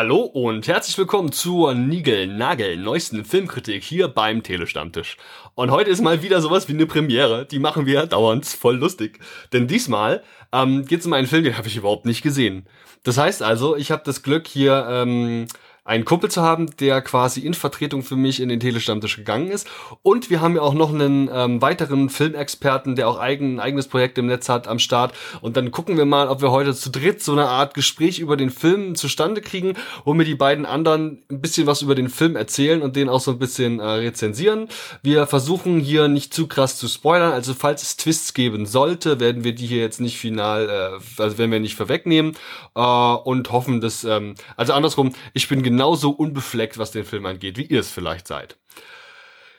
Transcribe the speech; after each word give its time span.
Hallo 0.00 0.20
und 0.20 0.68
herzlich 0.68 0.96
willkommen 0.96 1.32
zur 1.32 1.74
Nigel-Nagel 1.74 2.76
neuesten 2.76 3.24
Filmkritik 3.24 3.82
hier 3.82 4.06
beim 4.06 4.44
Telestammtisch. 4.44 5.16
Und 5.56 5.72
heute 5.72 5.90
ist 5.90 6.02
mal 6.02 6.22
wieder 6.22 6.40
sowas 6.40 6.68
wie 6.68 6.74
eine 6.74 6.86
Premiere, 6.86 7.46
die 7.46 7.58
machen 7.58 7.84
wir 7.84 8.06
dauernd 8.06 8.46
voll 8.46 8.76
lustig. 8.76 9.18
Denn 9.52 9.66
diesmal 9.66 10.22
ähm, 10.52 10.84
geht 10.84 11.00
es 11.00 11.06
um 11.06 11.14
einen 11.14 11.26
Film, 11.26 11.42
den 11.42 11.58
habe 11.58 11.66
ich 11.66 11.76
überhaupt 11.76 12.06
nicht 12.06 12.22
gesehen. 12.22 12.68
Das 13.02 13.18
heißt 13.18 13.42
also, 13.42 13.74
ich 13.74 13.90
habe 13.90 14.02
das 14.04 14.22
Glück 14.22 14.46
hier 14.46 14.86
ähm, 14.88 15.48
einen 15.88 16.04
Kumpel 16.04 16.30
zu 16.30 16.42
haben, 16.42 16.66
der 16.80 17.00
quasi 17.00 17.40
in 17.40 17.54
Vertretung 17.54 18.02
für 18.02 18.14
mich 18.14 18.40
in 18.40 18.50
den 18.50 18.60
Telestammtisch 18.60 19.16
gegangen 19.16 19.48
ist. 19.48 19.66
Und 20.02 20.28
wir 20.28 20.42
haben 20.42 20.54
ja 20.54 20.60
auch 20.60 20.74
noch 20.74 20.92
einen 20.92 21.30
ähm, 21.32 21.62
weiteren 21.62 22.10
Filmexperten, 22.10 22.94
der 22.94 23.08
auch 23.08 23.18
eigen, 23.18 23.54
ein 23.54 23.60
eigenes 23.60 23.88
Projekt 23.88 24.18
im 24.18 24.26
Netz 24.26 24.50
hat 24.50 24.68
am 24.68 24.80
Start. 24.80 25.14
Und 25.40 25.56
dann 25.56 25.70
gucken 25.70 25.96
wir 25.96 26.04
mal, 26.04 26.28
ob 26.28 26.42
wir 26.42 26.50
heute 26.50 26.74
zu 26.74 26.90
dritt 26.90 27.22
so 27.22 27.32
eine 27.32 27.48
Art 27.48 27.72
Gespräch 27.72 28.18
über 28.18 28.36
den 28.36 28.50
Film 28.50 28.96
zustande 28.96 29.40
kriegen, 29.40 29.74
wo 30.04 30.12
mir 30.12 30.24
die 30.24 30.34
beiden 30.34 30.66
anderen 30.66 31.22
ein 31.30 31.40
bisschen 31.40 31.66
was 31.66 31.80
über 31.80 31.94
den 31.94 32.10
Film 32.10 32.36
erzählen 32.36 32.82
und 32.82 32.94
den 32.94 33.08
auch 33.08 33.20
so 33.20 33.30
ein 33.30 33.38
bisschen 33.38 33.80
äh, 33.80 33.84
rezensieren. 33.84 34.68
Wir 35.02 35.26
versuchen 35.26 35.80
hier 35.80 36.08
nicht 36.08 36.34
zu 36.34 36.48
krass 36.48 36.76
zu 36.76 36.86
spoilern. 36.86 37.32
Also 37.32 37.54
falls 37.54 37.82
es 37.82 37.96
Twists 37.96 38.34
geben 38.34 38.66
sollte, 38.66 39.20
werden 39.20 39.42
wir 39.42 39.54
die 39.54 39.66
hier 39.66 39.80
jetzt 39.80 40.02
nicht 40.02 40.18
final, 40.18 40.68
äh, 40.68 41.22
also 41.22 41.38
werden 41.38 41.50
wir 41.50 41.60
nicht 41.60 41.76
vorwegnehmen 41.76 42.36
äh, 42.74 42.80
und 42.80 43.50
hoffen, 43.52 43.80
dass, 43.80 44.04
ähm, 44.04 44.34
also 44.58 44.74
andersrum, 44.74 45.14
ich 45.32 45.48
bin 45.48 45.62
genau 45.62 45.77
genauso 45.78 46.10
unbefleckt, 46.10 46.76
was 46.76 46.90
den 46.90 47.04
Film 47.04 47.24
angeht, 47.24 47.56
wie 47.56 47.62
ihr 47.62 47.78
es 47.78 47.88
vielleicht 47.88 48.26
seid. 48.26 48.56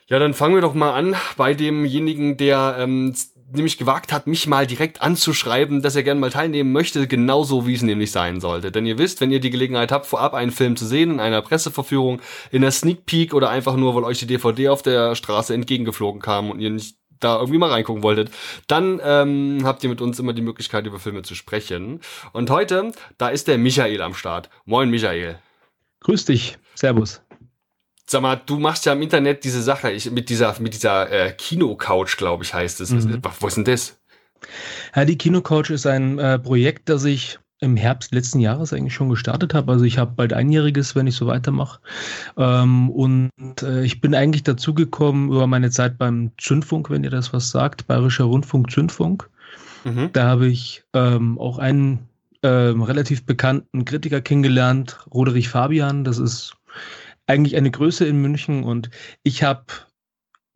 Ja, 0.06 0.18
dann 0.18 0.34
fangen 0.34 0.54
wir 0.54 0.60
doch 0.60 0.74
mal 0.74 0.92
an 0.92 1.16
bei 1.38 1.54
demjenigen, 1.54 2.36
der 2.36 2.76
ähm, 2.78 3.14
nämlich 3.50 3.78
gewagt 3.78 4.12
hat, 4.12 4.26
mich 4.26 4.46
mal 4.46 4.66
direkt 4.66 5.00
anzuschreiben, 5.00 5.80
dass 5.80 5.96
er 5.96 6.02
gerne 6.02 6.20
mal 6.20 6.28
teilnehmen 6.28 6.72
möchte, 6.72 7.06
genauso 7.06 7.66
wie 7.66 7.72
es 7.72 7.80
nämlich 7.80 8.12
sein 8.12 8.38
sollte. 8.38 8.70
Denn 8.70 8.84
ihr 8.84 8.98
wisst, 8.98 9.22
wenn 9.22 9.30
ihr 9.30 9.40
die 9.40 9.48
Gelegenheit 9.48 9.92
habt, 9.92 10.04
vorab 10.04 10.34
einen 10.34 10.50
Film 10.50 10.76
zu 10.76 10.84
sehen, 10.84 11.12
in 11.12 11.20
einer 11.20 11.40
Presseverführung, 11.40 12.20
in 12.50 12.60
der 12.60 12.70
Sneak 12.70 13.06
Peek 13.06 13.32
oder 13.32 13.48
einfach 13.48 13.76
nur, 13.76 13.94
weil 13.94 14.04
euch 14.04 14.18
die 14.18 14.26
DVD 14.26 14.68
auf 14.68 14.82
der 14.82 15.14
Straße 15.14 15.54
entgegengeflogen 15.54 16.20
kam 16.20 16.50
und 16.50 16.60
ihr 16.60 16.68
nicht 16.68 16.96
da 17.18 17.38
irgendwie 17.38 17.58
mal 17.58 17.70
reingucken 17.70 18.02
wolltet, 18.02 18.30
dann 18.66 19.00
ähm, 19.02 19.60
habt 19.64 19.82
ihr 19.84 19.88
mit 19.88 20.02
uns 20.02 20.18
immer 20.18 20.34
die 20.34 20.42
Möglichkeit, 20.42 20.86
über 20.86 20.98
Filme 20.98 21.22
zu 21.22 21.34
sprechen. 21.34 22.00
Und 22.34 22.50
heute, 22.50 22.92
da 23.16 23.30
ist 23.30 23.48
der 23.48 23.56
Michael 23.56 24.02
am 24.02 24.12
Start. 24.12 24.50
Moin, 24.66 24.90
Michael. 24.90 25.38
Grüß 26.00 26.24
dich. 26.24 26.58
Servus. 26.74 27.22
Sag 28.06 28.22
mal, 28.22 28.36
du 28.36 28.58
machst 28.58 28.86
ja 28.86 28.92
im 28.92 29.02
Internet 29.02 29.44
diese 29.44 29.62
Sache 29.62 29.90
ich, 29.92 30.10
mit 30.10 30.30
dieser, 30.30 30.58
mit 30.60 30.74
dieser 30.74 31.10
äh, 31.10 31.32
Kino-Couch, 31.32 32.16
glaube 32.16 32.42
ich, 32.42 32.52
heißt 32.52 32.80
es. 32.80 32.90
Mhm. 32.90 33.22
Wo 33.38 33.46
ist 33.46 33.56
denn 33.56 33.64
das? 33.64 34.00
Ja, 34.96 35.04
die 35.04 35.16
Kino-Couch 35.16 35.70
ist 35.70 35.86
ein 35.86 36.18
äh, 36.18 36.38
Projekt, 36.38 36.88
das 36.88 37.04
ich 37.04 37.38
im 37.60 37.76
Herbst 37.76 38.12
letzten 38.12 38.40
Jahres 38.40 38.72
eigentlich 38.72 38.94
schon 38.94 39.10
gestartet 39.10 39.54
habe. 39.54 39.70
Also 39.70 39.84
ich 39.84 39.98
habe 39.98 40.12
bald 40.16 40.32
einjähriges, 40.32 40.96
wenn 40.96 41.06
ich 41.06 41.14
so 41.14 41.26
weitermache. 41.26 41.80
Ähm, 42.36 42.90
und 42.90 43.30
äh, 43.62 43.84
ich 43.84 44.00
bin 44.00 44.14
eigentlich 44.14 44.42
dazugekommen 44.42 45.28
über 45.28 45.46
meine 45.46 45.70
Zeit 45.70 45.98
beim 45.98 46.32
Zündfunk, 46.38 46.90
wenn 46.90 47.04
ihr 47.04 47.10
das 47.10 47.32
was 47.32 47.50
sagt, 47.50 47.86
Bayerischer 47.86 48.24
Rundfunk 48.24 48.70
Zündfunk. 48.70 49.28
Mhm. 49.84 50.10
Da 50.12 50.26
habe 50.26 50.46
ich 50.46 50.82
ähm, 50.94 51.38
auch 51.38 51.58
einen 51.58 52.09
ähm, 52.42 52.82
relativ 52.82 53.26
bekannten 53.26 53.84
Kritiker 53.84 54.20
kennengelernt, 54.20 54.98
Roderich 55.12 55.48
Fabian. 55.48 56.04
Das 56.04 56.18
ist 56.18 56.56
eigentlich 57.26 57.56
eine 57.56 57.70
Größe 57.70 58.06
in 58.06 58.20
München 58.20 58.64
und 58.64 58.90
ich 59.22 59.42
habe 59.42 59.64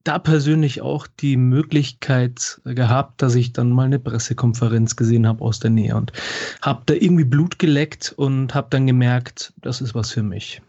da 0.04 0.18
persönlich 0.18 0.82
auch 0.82 1.06
die 1.06 1.36
Möglichkeit 1.36 2.60
gehabt, 2.64 3.22
dass 3.22 3.34
ich 3.34 3.52
dann 3.52 3.70
mal 3.70 3.86
eine 3.86 3.98
Pressekonferenz 3.98 4.96
gesehen 4.96 5.26
habe 5.26 5.42
aus 5.42 5.60
der 5.60 5.70
Nähe 5.70 5.96
und 5.96 6.12
habe 6.60 6.82
da 6.86 6.94
irgendwie 6.94 7.24
Blut 7.24 7.58
geleckt 7.58 8.12
und 8.16 8.54
habe 8.54 8.68
dann 8.70 8.86
gemerkt, 8.86 9.54
das 9.62 9.80
ist 9.80 9.94
was 9.94 10.10
für 10.10 10.22
mich. 10.22 10.60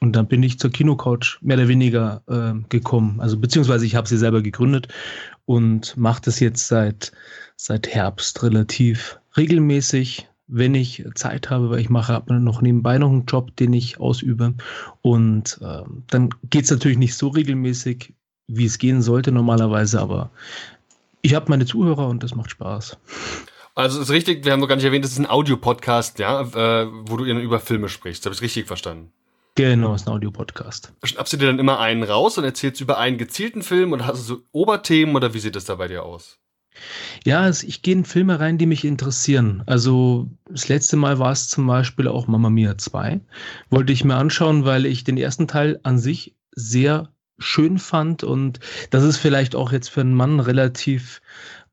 Und 0.00 0.14
dann 0.14 0.28
bin 0.28 0.42
ich 0.42 0.58
zur 0.58 0.70
Kinocouch 0.70 1.38
mehr 1.40 1.56
oder 1.56 1.68
weniger 1.68 2.22
äh, 2.28 2.60
gekommen. 2.68 3.20
Also 3.20 3.38
beziehungsweise 3.38 3.86
ich 3.86 3.94
habe 3.94 4.06
sie 4.06 4.18
selber 4.18 4.42
gegründet 4.42 4.88
und 5.46 5.96
mache 5.96 6.20
das 6.22 6.40
jetzt 6.40 6.68
seit, 6.68 7.12
seit 7.56 7.88
Herbst 7.88 8.42
relativ 8.42 9.18
regelmäßig 9.36 10.28
wenn 10.46 10.74
ich 10.74 11.04
Zeit 11.14 11.50
habe, 11.50 11.70
weil 11.70 11.80
ich 11.80 11.90
mache 11.90 12.22
noch 12.28 12.60
nebenbei 12.60 12.98
noch 12.98 13.10
einen 13.10 13.26
Job, 13.26 13.56
den 13.56 13.72
ich 13.72 13.98
ausübe. 13.98 14.54
Und 15.02 15.58
äh, 15.62 15.82
dann 16.08 16.30
geht 16.50 16.64
es 16.64 16.70
natürlich 16.70 16.98
nicht 16.98 17.14
so 17.14 17.28
regelmäßig, 17.28 18.14
wie 18.46 18.66
es 18.66 18.78
gehen 18.78 19.02
sollte 19.02 19.32
normalerweise, 19.32 20.00
aber 20.00 20.30
ich 21.22 21.34
habe 21.34 21.46
meine 21.48 21.64
Zuhörer 21.64 22.08
und 22.08 22.22
das 22.22 22.34
macht 22.34 22.50
Spaß. 22.50 22.98
Also 23.74 24.00
ist 24.00 24.10
richtig, 24.10 24.44
wir 24.44 24.52
haben 24.52 24.60
noch 24.60 24.68
gar 24.68 24.76
nicht 24.76 24.84
erwähnt, 24.84 25.04
das 25.04 25.12
ist 25.12 25.18
ein 25.18 25.26
Audiopodcast, 25.26 26.18
ja, 26.18 26.42
äh, 26.42 26.86
wo 27.06 27.16
du 27.16 27.24
über 27.24 27.58
Filme 27.58 27.88
sprichst. 27.88 28.24
Habe 28.24 28.34
ich 28.34 28.42
richtig 28.42 28.66
verstanden? 28.66 29.10
Genau, 29.56 29.94
ist 29.94 30.06
ein 30.06 30.12
Audiopodcast. 30.12 30.92
Schnappst 31.02 31.32
du 31.32 31.36
dir 31.36 31.46
dann 31.46 31.58
immer 31.58 31.80
einen 31.80 32.02
raus 32.02 32.38
und 32.38 32.44
erzählst 32.44 32.80
über 32.80 32.98
einen 32.98 33.18
gezielten 33.18 33.62
Film 33.62 33.92
oder 33.92 34.06
hast 34.06 34.18
du 34.18 34.34
so 34.34 34.42
Oberthemen 34.52 35.14
oder 35.16 35.32
wie 35.32 35.38
sieht 35.38 35.56
das 35.56 35.64
da 35.64 35.76
bei 35.76 35.88
dir 35.88 36.02
aus? 36.04 36.38
Ja, 37.24 37.48
ich 37.48 37.82
gehe 37.82 37.94
in 37.94 38.04
Filme 38.04 38.40
rein, 38.40 38.58
die 38.58 38.66
mich 38.66 38.84
interessieren. 38.84 39.62
Also 39.66 40.28
das 40.48 40.68
letzte 40.68 40.96
Mal 40.96 41.18
war 41.18 41.32
es 41.32 41.48
zum 41.48 41.66
Beispiel 41.66 42.08
auch 42.08 42.26
Mamma 42.26 42.50
Mia 42.50 42.76
2. 42.76 43.20
Wollte 43.70 43.92
ich 43.92 44.04
mir 44.04 44.16
anschauen, 44.16 44.64
weil 44.64 44.86
ich 44.86 45.04
den 45.04 45.16
ersten 45.16 45.48
Teil 45.48 45.80
an 45.82 45.98
sich 45.98 46.34
sehr 46.54 47.10
schön 47.38 47.78
fand 47.78 48.22
und 48.22 48.60
das 48.90 49.02
ist 49.02 49.16
vielleicht 49.16 49.54
auch 49.56 49.72
jetzt 49.72 49.88
für 49.88 50.00
einen 50.00 50.14
Mann 50.14 50.40
relativ, 50.40 51.20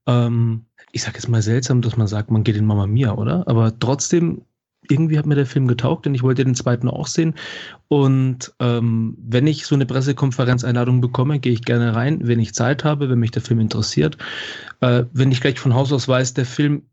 ähm, 0.07 0.65
ich 0.91 1.03
sag 1.03 1.13
jetzt 1.15 1.29
mal 1.29 1.41
seltsam, 1.41 1.81
dass 1.81 1.97
man 1.97 2.07
sagt, 2.07 2.31
man 2.31 2.43
geht 2.43 2.55
in 2.55 2.65
Mamma 2.65 2.87
Mia, 2.87 3.13
oder? 3.13 3.47
Aber 3.47 3.77
trotzdem 3.77 4.43
irgendwie 4.91 5.17
hat 5.17 5.25
mir 5.25 5.35
der 5.35 5.45
Film 5.45 5.67
getaugt, 5.67 6.05
denn 6.05 6.13
ich 6.13 6.23
wollte 6.23 6.43
den 6.43 6.55
zweiten 6.55 6.89
auch 6.89 7.07
sehen. 7.07 7.35
Und 7.87 8.53
ähm, 8.59 9.17
wenn 9.17 9.47
ich 9.47 9.65
so 9.65 9.75
eine 9.75 9.85
Pressekonferenzeinladung 9.85 11.01
bekomme, 11.01 11.39
gehe 11.39 11.53
ich 11.53 11.63
gerne 11.63 11.95
rein, 11.95 12.19
wenn 12.27 12.39
ich 12.39 12.53
Zeit 12.53 12.83
habe, 12.83 13.09
wenn 13.09 13.19
mich 13.19 13.31
der 13.31 13.41
Film 13.41 13.59
interessiert. 13.59 14.17
Äh, 14.81 15.05
wenn 15.13 15.31
ich 15.31 15.41
gleich 15.41 15.59
von 15.59 15.73
Haus 15.73 15.91
aus 15.91 16.07
weiß, 16.07 16.33
der 16.33 16.45
Film 16.45 16.83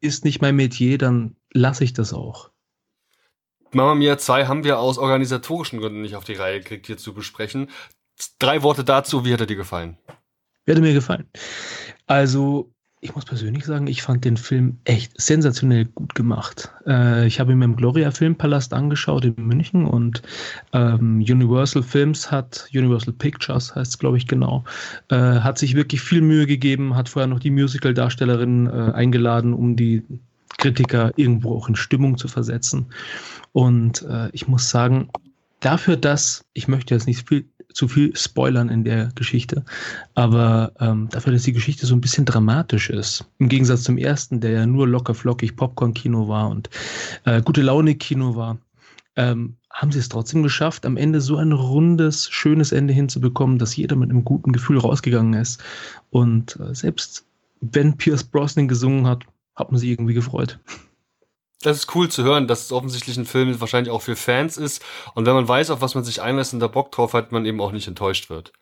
ist 0.00 0.24
nicht 0.24 0.42
mein 0.42 0.56
Metier, 0.56 0.98
dann 0.98 1.36
lasse 1.52 1.84
ich 1.84 1.92
das 1.92 2.12
auch. 2.12 2.50
Mama 3.72 3.94
Mia 3.94 4.18
2 4.18 4.46
haben 4.46 4.64
wir 4.64 4.78
aus 4.78 4.98
organisatorischen 4.98 5.80
Gründen 5.80 6.02
nicht 6.02 6.14
auf 6.14 6.24
die 6.24 6.34
Reihe 6.34 6.60
gekriegt, 6.60 6.86
hier 6.86 6.96
zu 6.96 7.14
besprechen. 7.14 7.70
Drei 8.38 8.62
Worte 8.62 8.84
dazu, 8.84 9.24
wie 9.24 9.32
hat 9.32 9.40
er 9.40 9.46
dir 9.46 9.56
gefallen? 9.56 9.98
Wie 10.64 10.72
hat 10.72 10.78
er 10.78 10.82
mir 10.82 10.94
gefallen? 10.94 11.28
Also, 12.06 12.72
ich 13.06 13.14
muss 13.14 13.24
persönlich 13.24 13.64
sagen, 13.64 13.86
ich 13.86 14.02
fand 14.02 14.24
den 14.24 14.36
Film 14.36 14.78
echt 14.82 15.12
sensationell 15.20 15.84
gut 15.84 16.16
gemacht. 16.16 16.72
Äh, 16.88 17.28
ich 17.28 17.38
habe 17.38 17.52
ihn 17.52 17.62
im 17.62 17.76
Gloria 17.76 18.10
Filmpalast 18.10 18.74
angeschaut 18.74 19.24
in 19.24 19.34
München 19.36 19.86
und 19.86 20.22
ähm, 20.72 21.18
Universal 21.18 21.84
Films 21.84 22.32
hat, 22.32 22.68
Universal 22.74 23.14
Pictures 23.14 23.76
heißt 23.76 23.92
es, 23.92 23.98
glaube 23.98 24.16
ich, 24.16 24.26
genau, 24.26 24.64
äh, 25.10 25.16
hat 25.16 25.56
sich 25.56 25.76
wirklich 25.76 26.00
viel 26.00 26.20
Mühe 26.20 26.46
gegeben, 26.46 26.96
hat 26.96 27.08
vorher 27.08 27.28
noch 27.28 27.38
die 27.38 27.52
Musical-Darstellerin 27.52 28.66
äh, 28.66 28.92
eingeladen, 28.92 29.54
um 29.54 29.76
die 29.76 30.02
Kritiker 30.58 31.12
irgendwo 31.14 31.54
auch 31.54 31.68
in 31.68 31.76
Stimmung 31.76 32.18
zu 32.18 32.26
versetzen. 32.26 32.86
Und 33.52 34.02
äh, 34.02 34.30
ich 34.32 34.48
muss 34.48 34.68
sagen, 34.68 35.10
dafür, 35.60 35.96
dass, 35.96 36.44
ich 36.54 36.66
möchte 36.66 36.92
jetzt 36.92 37.06
nicht 37.06 37.28
viel 37.28 37.44
zu 37.76 37.88
viel 37.88 38.16
spoilern 38.16 38.70
in 38.70 38.84
der 38.84 39.10
Geschichte, 39.14 39.62
aber 40.14 40.72
ähm, 40.80 41.08
dafür, 41.10 41.34
dass 41.34 41.42
die 41.42 41.52
Geschichte 41.52 41.84
so 41.84 41.94
ein 41.94 42.00
bisschen 42.00 42.24
dramatisch 42.24 42.88
ist, 42.88 43.26
im 43.38 43.50
Gegensatz 43.50 43.82
zum 43.82 43.98
ersten, 43.98 44.40
der 44.40 44.52
ja 44.52 44.66
nur 44.66 44.88
locker 44.88 45.14
flockig 45.14 45.56
Popcorn-Kino 45.56 46.26
war 46.26 46.48
und 46.48 46.70
äh, 47.26 47.42
gute 47.42 47.60
Laune-Kino 47.60 48.34
war, 48.34 48.56
ähm, 49.16 49.56
haben 49.70 49.92
sie 49.92 49.98
es 49.98 50.08
trotzdem 50.08 50.42
geschafft, 50.42 50.86
am 50.86 50.96
Ende 50.96 51.20
so 51.20 51.36
ein 51.36 51.52
rundes, 51.52 52.30
schönes 52.30 52.72
Ende 52.72 52.94
hinzubekommen, 52.94 53.58
dass 53.58 53.76
jeder 53.76 53.94
mit 53.94 54.08
einem 54.08 54.24
guten 54.24 54.52
Gefühl 54.52 54.78
rausgegangen 54.78 55.34
ist. 55.34 55.62
Und 56.08 56.58
äh, 56.58 56.74
selbst 56.74 57.26
wenn 57.60 57.98
Pierce 57.98 58.24
Brosnan 58.24 58.68
gesungen 58.68 59.06
hat, 59.06 59.24
hat 59.54 59.70
man 59.70 59.78
sich 59.78 59.90
irgendwie 59.90 60.14
gefreut 60.14 60.58
das 61.62 61.78
ist 61.78 61.94
cool 61.94 62.08
zu 62.08 62.22
hören, 62.22 62.46
dass 62.46 62.64
es 62.64 62.72
offensichtlich 62.72 63.16
ein 63.16 63.24
Film 63.24 63.60
wahrscheinlich 63.60 63.90
auch 63.90 64.02
für 64.02 64.16
Fans 64.16 64.56
ist. 64.56 64.84
Und 65.14 65.26
wenn 65.26 65.34
man 65.34 65.48
weiß, 65.48 65.70
auf 65.70 65.80
was 65.80 65.94
man 65.94 66.04
sich 66.04 66.22
einlässt 66.22 66.52
und 66.54 66.60
da 66.60 66.68
Bock 66.68 66.92
drauf 66.92 67.14
hat, 67.14 67.32
man 67.32 67.46
eben 67.46 67.60
auch 67.60 67.72
nicht 67.72 67.88
enttäuscht 67.88 68.30
wird. 68.30 68.52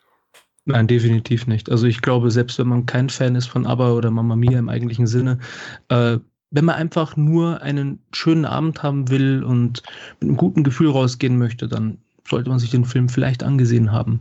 Nein, 0.66 0.86
definitiv 0.86 1.46
nicht. 1.46 1.70
Also 1.70 1.86
ich 1.86 2.00
glaube, 2.00 2.30
selbst 2.30 2.58
wenn 2.58 2.68
man 2.68 2.86
kein 2.86 3.10
Fan 3.10 3.34
ist 3.34 3.46
von 3.46 3.66
ABBA 3.66 3.92
oder 3.92 4.10
Mamma 4.10 4.36
Mia 4.36 4.58
im 4.58 4.68
eigentlichen 4.70 5.06
Sinne, 5.06 5.38
äh, 5.88 6.18
wenn 6.50 6.64
man 6.64 6.76
einfach 6.76 7.16
nur 7.16 7.60
einen 7.62 7.98
schönen 8.12 8.44
Abend 8.44 8.82
haben 8.82 9.10
will 9.10 9.42
und 9.42 9.82
mit 10.20 10.28
einem 10.28 10.36
guten 10.36 10.62
Gefühl 10.62 10.88
rausgehen 10.88 11.36
möchte, 11.36 11.68
dann 11.68 11.98
sollte 12.26 12.48
man 12.48 12.60
sich 12.60 12.70
den 12.70 12.84
Film 12.84 13.08
vielleicht 13.08 13.42
angesehen 13.42 13.92
haben. 13.92 14.20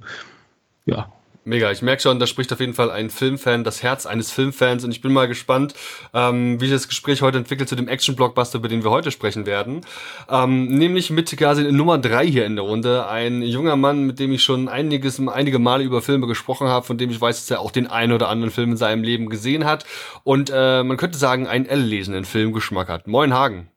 Ja, 0.85 1.13
Mega, 1.45 1.69
ich 1.71 1.81
merke 1.81 2.01
schon, 2.01 2.19
da 2.19 2.27
spricht 2.27 2.53
auf 2.53 2.61
jeden 2.61 2.73
Fall 2.73 2.89
ein 2.89 3.09
Filmfan, 3.09 3.65
das 3.65 3.83
Herz 3.83 4.05
eines 4.05 4.31
Filmfans 4.31 4.85
und 4.85 4.91
ich 4.91 5.01
bin 5.01 5.11
mal 5.11 5.27
gespannt, 5.27 5.73
ähm, 6.13 6.61
wie 6.61 6.67
sich 6.67 6.75
das 6.75 6.87
Gespräch 6.87 7.21
heute 7.21 7.37
entwickelt 7.37 7.67
zu 7.67 7.75
dem 7.75 7.89
Action-Blockbuster, 7.89 8.59
über 8.59 8.69
den 8.69 8.85
wir 8.85 8.91
heute 8.91 9.11
sprechen 9.11 9.45
werden. 9.45 9.81
Ähm, 10.29 10.67
nämlich 10.67 11.09
mit 11.09 11.35
quasi 11.35 11.69
Nummer 11.69 11.97
drei 11.97 12.25
hier 12.25 12.45
in 12.45 12.55
der 12.55 12.63
Runde, 12.63 13.07
ein 13.07 13.41
junger 13.41 13.75
Mann, 13.75 14.03
mit 14.03 14.19
dem 14.19 14.31
ich 14.31 14.41
schon 14.41 14.69
einiges, 14.69 15.19
einige 15.27 15.59
Male 15.59 15.83
über 15.83 16.01
Filme 16.01 16.27
gesprochen 16.27 16.69
habe, 16.69 16.85
von 16.85 16.97
dem 16.97 17.09
ich 17.09 17.19
weiß, 17.19 17.41
dass 17.41 17.51
er 17.51 17.59
auch 17.59 17.71
den 17.71 17.87
einen 17.87 18.13
oder 18.13 18.29
anderen 18.29 18.51
Film 18.51 18.71
in 18.71 18.77
seinem 18.77 19.03
Leben 19.03 19.27
gesehen 19.27 19.65
hat 19.65 19.85
und 20.23 20.49
äh, 20.49 20.81
man 20.83 20.95
könnte 20.95 21.17
sagen, 21.17 21.47
einen 21.47 21.65
L-lesenden 21.65 22.23
Filmgeschmack 22.23 22.87
hat. 22.87 23.05
Moin 23.07 23.33
Hagen. 23.33 23.69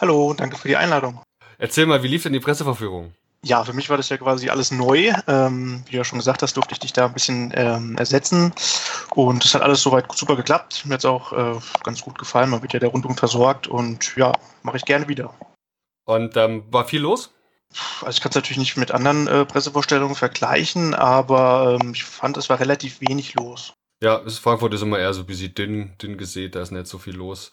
Hallo, 0.00 0.34
danke 0.36 0.56
für 0.56 0.66
die 0.66 0.76
Einladung. 0.76 1.20
Erzähl 1.58 1.86
mal, 1.86 2.02
wie 2.02 2.08
lief 2.08 2.24
denn 2.24 2.32
die 2.32 2.40
Presseverführung? 2.40 3.12
Ja, 3.44 3.64
für 3.64 3.72
mich 3.72 3.88
war 3.88 3.96
das 3.96 4.08
ja 4.08 4.16
quasi 4.16 4.50
alles 4.50 4.72
neu. 4.72 5.12
Ähm, 5.28 5.82
wie 5.86 5.92
du 5.92 5.96
ja 5.98 6.04
schon 6.04 6.18
gesagt 6.18 6.42
hast, 6.42 6.56
durfte 6.56 6.72
ich 6.72 6.80
dich 6.80 6.92
da 6.92 7.06
ein 7.06 7.12
bisschen 7.12 7.52
ähm, 7.54 7.96
ersetzen. 7.96 8.52
Und 9.14 9.44
es 9.44 9.54
hat 9.54 9.62
alles 9.62 9.80
soweit 9.80 10.10
super 10.12 10.34
geklappt. 10.34 10.84
Mir 10.84 10.94
hat 10.94 11.00
es 11.00 11.04
auch 11.04 11.32
äh, 11.32 11.58
ganz 11.84 12.02
gut 12.02 12.18
gefallen. 12.18 12.50
Man 12.50 12.62
wird 12.62 12.72
ja 12.72 12.80
der 12.80 12.88
Rundum 12.88 13.16
versorgt 13.16 13.68
und 13.68 14.16
ja, 14.16 14.32
mache 14.62 14.76
ich 14.76 14.84
gerne 14.84 15.06
wieder. 15.06 15.32
Und 16.04 16.36
ähm, 16.36 16.64
war 16.70 16.84
viel 16.84 17.00
los? 17.00 17.30
Also 18.00 18.16
ich 18.16 18.20
kann 18.20 18.30
es 18.30 18.36
natürlich 18.36 18.58
nicht 18.58 18.76
mit 18.76 18.90
anderen 18.90 19.28
äh, 19.28 19.44
Pressevorstellungen 19.44 20.16
vergleichen, 20.16 20.94
aber 20.94 21.78
ähm, 21.80 21.92
ich 21.92 22.04
fand, 22.04 22.36
es 22.38 22.48
war 22.48 22.58
relativ 22.58 23.00
wenig 23.00 23.34
los. 23.34 23.74
Ja, 24.02 24.22
Frankfurt 24.28 24.74
ist 24.74 24.82
immer 24.82 24.98
eher 24.98 25.12
so 25.12 25.20
ein 25.20 25.26
bisschen 25.26 25.54
dünn, 25.54 25.94
dünn 26.00 26.16
gesät, 26.18 26.54
da 26.54 26.62
ist 26.62 26.70
nicht 26.70 26.86
so 26.86 26.98
viel 26.98 27.14
los. 27.14 27.50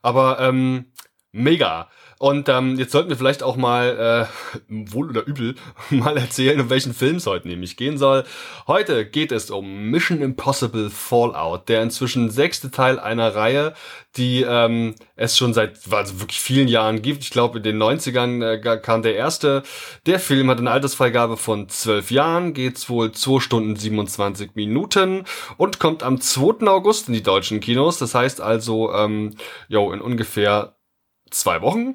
Aber 0.00 0.40
ähm, 0.40 0.92
mega. 1.32 1.90
Und 2.18 2.48
ähm, 2.48 2.76
jetzt 2.76 2.90
sollten 2.90 3.10
wir 3.10 3.16
vielleicht 3.16 3.44
auch 3.44 3.54
mal, 3.54 4.28
äh, 4.28 4.92
wohl 4.92 5.08
oder 5.08 5.24
übel, 5.24 5.54
mal 5.90 6.16
erzählen, 6.16 6.60
um 6.60 6.68
welchen 6.68 6.92
Film 6.92 7.16
es 7.16 7.26
heute 7.26 7.46
nämlich 7.46 7.76
gehen 7.76 7.96
soll. 7.96 8.24
Heute 8.66 9.06
geht 9.06 9.30
es 9.30 9.50
um 9.50 9.90
Mission 9.90 10.20
Impossible 10.20 10.90
Fallout, 10.90 11.68
der 11.68 11.80
inzwischen 11.82 12.28
sechste 12.30 12.72
Teil 12.72 12.98
einer 12.98 13.36
Reihe, 13.36 13.72
die 14.16 14.42
ähm, 14.42 14.96
es 15.14 15.36
schon 15.36 15.54
seit 15.54 15.78
also 15.92 16.18
wirklich 16.18 16.40
vielen 16.40 16.66
Jahren 16.66 17.02
gibt. 17.02 17.22
Ich 17.22 17.30
glaube, 17.30 17.58
in 17.58 17.62
den 17.62 17.80
90ern 17.80 18.44
äh, 18.44 18.78
kam 18.80 19.02
der 19.02 19.14
erste. 19.14 19.62
Der 20.06 20.18
Film 20.18 20.50
hat 20.50 20.58
eine 20.58 20.72
Altersfreigabe 20.72 21.36
von 21.36 21.68
zwölf 21.68 22.10
Jahren, 22.10 22.52
geht's 22.52 22.90
wohl 22.90 23.12
zwei 23.12 23.38
Stunden 23.38 23.76
27 23.76 24.56
Minuten 24.56 25.24
und 25.56 25.78
kommt 25.78 26.02
am 26.02 26.20
2. 26.20 26.66
August 26.66 27.06
in 27.06 27.14
die 27.14 27.22
deutschen 27.22 27.60
Kinos. 27.60 27.98
Das 27.98 28.16
heißt 28.16 28.40
also, 28.40 28.92
ähm, 28.92 29.36
jo, 29.68 29.92
in 29.92 30.00
ungefähr 30.00 30.74
zwei 31.30 31.62
Wochen 31.62 31.94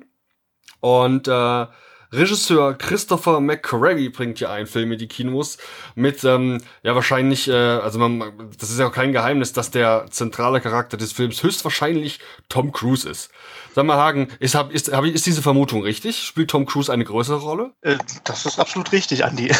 und 0.83 1.29
äh, 1.29 1.65
Regisseur 2.11 2.73
Christopher 2.73 3.39
McQuarrie 3.39 4.09
bringt 4.09 4.41
ja 4.41 4.51
einen 4.51 4.67
Film 4.67 4.91
in 4.91 4.99
die 4.99 5.07
Kinos 5.07 5.57
mit, 5.95 6.25
ähm, 6.25 6.57
ja 6.83 6.93
wahrscheinlich, 6.93 7.47
äh, 7.47 7.53
also 7.53 7.99
man, 7.99 8.49
das 8.59 8.69
ist 8.69 8.79
ja 8.79 8.87
auch 8.87 8.91
kein 8.91 9.13
Geheimnis, 9.13 9.53
dass 9.53 9.71
der 9.71 10.07
zentrale 10.09 10.59
Charakter 10.59 10.97
des 10.97 11.13
Films 11.13 11.41
höchstwahrscheinlich 11.41 12.19
Tom 12.49 12.73
Cruise 12.73 13.09
ist. 13.09 13.31
Sag 13.73 13.85
mal, 13.85 13.95
Hagen, 13.95 14.27
ist, 14.41 14.55
hab, 14.55 14.73
ist, 14.73 14.91
hab, 14.91 15.05
ist 15.05 15.25
diese 15.25 15.41
Vermutung 15.41 15.83
richtig? 15.83 16.21
Spielt 16.21 16.49
Tom 16.49 16.65
Cruise 16.65 16.91
eine 16.91 17.05
größere 17.05 17.37
Rolle? 17.37 17.71
Äh, 17.79 17.95
das 18.25 18.45
ist 18.45 18.59
absolut 18.59 18.91
richtig, 18.91 19.23
Andy. 19.23 19.49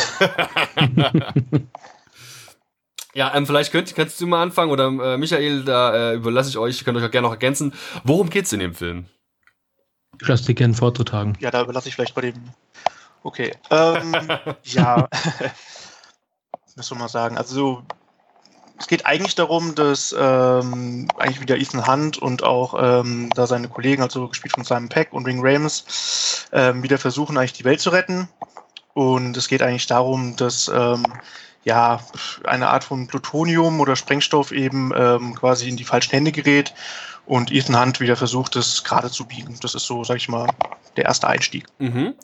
ja, 3.14 3.34
ähm, 3.34 3.48
vielleicht 3.48 3.72
könnt, 3.72 3.96
kannst 3.96 4.20
du 4.20 4.28
mal 4.28 4.44
anfangen 4.44 4.74
oder 4.74 4.88
äh, 4.88 5.18
Michael, 5.18 5.64
da 5.64 6.12
äh, 6.12 6.16
überlasse 6.16 6.50
ich 6.50 6.58
euch, 6.58 6.84
könnt 6.84 6.98
euch 6.98 7.06
auch 7.06 7.12
gerne 7.12 7.28
noch 7.28 7.34
ergänzen. 7.34 7.74
Worum 8.04 8.30
geht's 8.30 8.52
in 8.52 8.60
dem 8.60 8.74
Film? 8.74 9.06
Ich 10.24 10.30
lasse 10.30 10.46
dir 10.46 10.54
gerne 10.54 10.74
Vortritt 10.74 11.10
tragen. 11.10 11.34
Ja, 11.42 11.52
da 11.52 11.62
überlasse 11.62 11.90
ich 11.90 11.96
vielleicht 11.96 12.16
bei 12.16 12.22
dem. 12.22 12.36
Okay. 13.24 13.54
Ähm, 13.70 14.16
ja. 14.64 15.10
Was 16.78 16.88
soll 16.88 16.98
man 16.98 17.10
sagen? 17.10 17.38
Also, 17.38 17.84
es 18.80 18.88
geht 18.88 19.06
eigentlich 19.06 19.36
darum, 19.36 19.76
dass 19.76 20.16
ähm, 20.18 21.10
eigentlich 21.18 21.42
wieder 21.42 21.58
Ethan 21.58 21.86
Hunt 21.86 22.18
und 22.18 22.42
auch 22.42 22.74
ähm, 22.80 23.32
da 23.36 23.46
seine 23.48 23.68
Kollegen, 23.68 24.02
also 24.02 24.30
gespielt 24.30 24.54
von 24.54 24.64
Simon 24.64 24.88
Peck 24.88 25.12
und 25.12 25.26
Ring 25.26 25.42
Rames, 25.42 26.48
ähm, 26.54 26.84
wieder 26.84 26.98
versuchen, 26.98 27.38
eigentlich 27.38 27.54
die 27.54 27.66
Welt 27.66 27.82
zu 27.82 27.90
retten. 27.90 28.30
Und 28.94 29.36
es 29.36 29.50
geht 29.50 29.62
eigentlich 29.62 29.88
darum, 29.88 30.38
dass 30.38 30.72
ähm, 30.74 31.04
ja 31.64 32.02
eine 32.44 32.70
Art 32.70 32.84
von 32.84 33.08
Plutonium 33.08 33.80
oder 33.80 33.96
Sprengstoff 33.96 34.52
eben 34.52 34.92
ähm, 34.96 35.36
quasi 35.36 35.70
in 35.70 35.78
die 35.78 35.84
falschen 35.84 36.12
Hände 36.12 36.32
gerät 36.32 36.74
und 37.26 37.52
Ethan 37.52 37.80
Hunt 37.80 38.00
wieder 38.00 38.16
versucht, 38.16 38.56
es 38.56 38.84
gerade 38.84 39.10
zu 39.10 39.26
biegen. 39.26 39.58
Das 39.62 39.76
ist 39.76 39.86
so, 39.86 40.04
sag 40.04 40.18
ich 40.18 40.30
mal, 40.30 40.50
der 40.98 41.06
erste 41.06 41.28
Einstieg. 41.28 41.66
Mhm. 41.80 42.16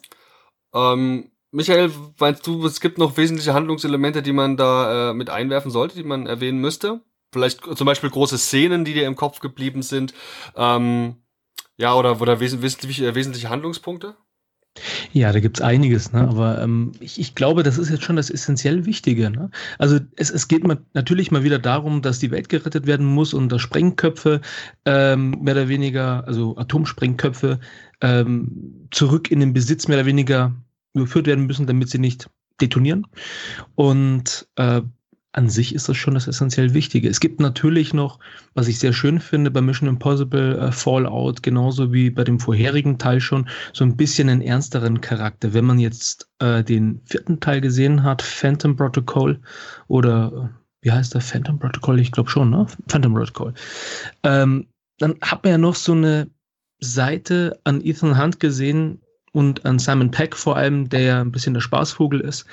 Ähm, 0.73 1.31
Michael, 1.51 1.91
meinst 2.19 2.45
du, 2.45 2.65
es 2.65 2.79
gibt 2.79 2.97
noch 2.97 3.17
wesentliche 3.17 3.53
Handlungselemente, 3.53 4.21
die 4.21 4.33
man 4.33 4.55
da 4.55 5.09
äh, 5.09 5.13
mit 5.13 5.29
einwerfen 5.29 5.71
sollte, 5.71 5.95
die 5.95 6.03
man 6.03 6.27
erwähnen 6.27 6.59
müsste? 6.59 7.01
Vielleicht 7.31 7.61
zum 7.63 7.85
Beispiel 7.85 8.09
große 8.09 8.37
Szenen, 8.37 8.85
die 8.85 8.93
dir 8.93 9.07
im 9.07 9.15
Kopf 9.15 9.39
geblieben 9.39 9.81
sind. 9.81 10.13
Ähm, 10.55 11.23
ja, 11.77 11.93
oder, 11.95 12.19
oder 12.19 12.39
wes 12.39 12.61
wesentliche, 12.61 13.07
äh, 13.07 13.15
wesentliche 13.15 13.49
Handlungspunkte? 13.49 14.15
Ja, 15.11 15.31
da 15.31 15.39
gibt's 15.39 15.61
einiges, 15.61 16.13
ne? 16.13 16.21
aber 16.21 16.61
ähm, 16.61 16.91
ich, 16.99 17.19
ich 17.19 17.35
glaube, 17.35 17.63
das 17.63 17.77
ist 17.77 17.89
jetzt 17.89 18.03
schon 18.03 18.15
das 18.15 18.29
essentiell 18.29 18.85
Wichtige. 18.85 19.29
Ne? 19.29 19.49
Also 19.77 19.99
es, 20.15 20.29
es 20.29 20.47
geht 20.47 20.65
mal, 20.65 20.77
natürlich 20.93 21.31
mal 21.31 21.43
wieder 21.43 21.59
darum, 21.59 22.01
dass 22.01 22.19
die 22.19 22.31
Welt 22.31 22.49
gerettet 22.49 22.85
werden 22.85 23.05
muss 23.05 23.33
und 23.33 23.49
dass 23.51 23.61
Sprengköpfe 23.61 24.41
ähm, 24.85 25.31
mehr 25.41 25.55
oder 25.55 25.67
weniger, 25.67 26.25
also 26.27 26.55
Atomsprengköpfe, 26.57 27.59
ähm, 28.01 28.87
zurück 28.91 29.31
in 29.31 29.39
den 29.39 29.53
Besitz 29.53 29.87
mehr 29.87 29.97
oder 29.97 30.05
weniger 30.05 30.55
überführt 30.93 31.27
werden 31.27 31.45
müssen, 31.47 31.67
damit 31.67 31.89
sie 31.89 31.99
nicht 31.99 32.29
detonieren. 32.61 33.07
Und 33.75 34.47
äh, 34.55 34.81
an 35.31 35.49
sich 35.49 35.75
ist 35.75 35.87
das 35.87 35.97
schon 35.97 36.15
das 36.15 36.27
essentiell 36.27 36.73
Wichtige. 36.73 37.07
Es 37.07 37.19
gibt 37.19 37.39
natürlich 37.39 37.93
noch, 37.93 38.19
was 38.55 38.67
ich 38.67 38.79
sehr 38.79 38.93
schön 38.93 39.19
finde 39.19 39.51
bei 39.51 39.61
Mission 39.61 39.87
Impossible 39.87 40.57
äh, 40.57 40.71
Fallout, 40.71 41.43
genauso 41.43 41.93
wie 41.93 42.09
bei 42.09 42.23
dem 42.23 42.39
vorherigen 42.39 42.97
Teil 42.97 43.21
schon, 43.21 43.47
so 43.71 43.83
ein 43.83 43.95
bisschen 43.95 44.29
einen 44.29 44.41
ernsteren 44.41 45.01
Charakter. 45.01 45.53
Wenn 45.53 45.65
man 45.65 45.77
jetzt 45.77 46.29
äh, 46.39 46.63
den 46.63 47.01
vierten 47.05 47.39
Teil 47.39 47.61
gesehen 47.61 48.03
hat, 48.03 48.23
Phantom 48.23 48.75
Protocol 48.75 49.39
oder 49.87 50.31
äh, 50.33 50.59
wie 50.81 50.91
heißt 50.91 51.13
der 51.13 51.21
Phantom 51.21 51.59
Protocol? 51.59 51.99
Ich 51.99 52.11
glaube 52.11 52.29
schon, 52.29 52.49
ne? 52.49 52.65
Phantom 52.87 53.13
Protocol. 53.13 53.53
Ähm, 54.23 54.65
dann 54.97 55.15
hat 55.21 55.43
man 55.43 55.51
ja 55.51 55.57
noch 55.57 55.75
so 55.75 55.91
eine 55.91 56.27
Seite 56.79 57.59
an 57.65 57.81
Ethan 57.81 58.21
Hunt 58.21 58.39
gesehen 58.39 59.01
und 59.31 59.65
an 59.65 59.77
Simon 59.77 60.09
Peck 60.09 60.35
vor 60.35 60.57
allem, 60.57 60.89
der 60.89 61.01
ja 61.01 61.21
ein 61.21 61.31
bisschen 61.31 61.53
der 61.53 61.61
Spaßvogel 61.61 62.19
ist 62.21 62.45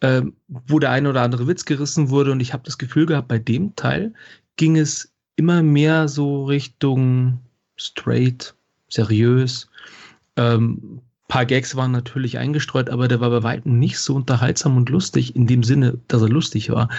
äh, 0.00 0.22
wo 0.48 0.78
der 0.78 0.90
eine 0.90 1.08
oder 1.08 1.22
andere 1.22 1.46
Witz 1.46 1.64
gerissen 1.64 2.10
wurde. 2.10 2.32
Und 2.32 2.40
ich 2.40 2.52
habe 2.52 2.62
das 2.64 2.78
Gefühl 2.78 3.06
gehabt, 3.06 3.28
bei 3.28 3.38
dem 3.38 3.74
Teil 3.76 4.12
ging 4.56 4.76
es 4.76 5.12
immer 5.36 5.62
mehr 5.62 6.08
so 6.08 6.44
Richtung 6.44 7.40
straight, 7.76 8.54
seriös. 8.88 9.68
Ähm, 10.36 11.00
paar 11.28 11.46
Gags 11.46 11.76
waren 11.76 11.92
natürlich 11.92 12.36
eingestreut, 12.36 12.90
aber 12.90 13.08
der 13.08 13.20
war 13.20 13.30
bei 13.30 13.42
weitem 13.42 13.78
nicht 13.78 13.98
so 13.98 14.14
unterhaltsam 14.14 14.76
und 14.76 14.90
lustig, 14.90 15.34
in 15.34 15.46
dem 15.46 15.62
Sinne, 15.62 15.98
dass 16.08 16.20
er 16.20 16.28
lustig 16.28 16.70
war, 16.70 16.90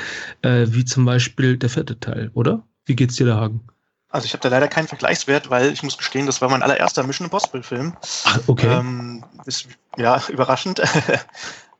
äh, 0.41 0.65
wie 0.69 0.85
zum 0.85 1.05
Beispiel 1.05 1.57
der 1.57 1.69
vierte 1.69 1.99
Teil, 1.99 2.31
oder? 2.33 2.63
Wie 2.85 2.95
geht's 2.95 3.15
dir 3.15 3.27
da, 3.27 3.35
Hagen? 3.35 3.61
Also 4.09 4.25
ich 4.25 4.33
habe 4.33 4.41
da 4.41 4.49
leider 4.49 4.67
keinen 4.67 4.87
Vergleichswert, 4.87 5.49
weil 5.49 5.71
ich 5.71 5.83
muss 5.83 5.97
gestehen, 5.97 6.25
das 6.25 6.41
war 6.41 6.49
mein 6.49 6.63
allererster 6.63 7.03
Mission 7.03 7.25
Impossible 7.25 7.63
Film. 7.63 7.93
Ach, 8.25 8.39
okay. 8.47 8.67
Ähm, 8.67 9.23
ist 9.45 9.67
ja 9.97 10.21
überraschend. 10.29 10.81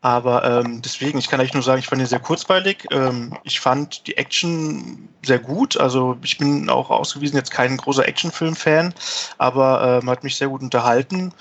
Aber 0.02 0.44
ähm, 0.44 0.82
deswegen, 0.82 1.20
ich 1.20 1.30
kann 1.30 1.40
eigentlich 1.40 1.54
nur 1.54 1.62
sagen, 1.62 1.80
ich 1.80 1.86
fand 1.86 2.02
ihn 2.02 2.08
sehr 2.08 2.20
kurzweilig. 2.20 2.88
Ähm, 2.92 3.38
ich 3.44 3.60
fand 3.60 4.08
die 4.08 4.18
Action 4.18 5.10
sehr 5.24 5.38
gut. 5.38 5.80
Also 5.80 6.18
ich 6.24 6.40
bin 6.40 6.70
auch 6.70 6.90
ausgewiesen 6.90 7.38
jetzt 7.38 7.52
kein 7.52 7.78
großer 7.78 8.08
Actionfilm-Fan, 8.08 8.96
aber 9.38 10.02
ähm, 10.02 10.10
hat 10.10 10.24
mich 10.24 10.38
sehr 10.38 10.48
gut 10.50 10.62
unterhalten. 10.62 11.34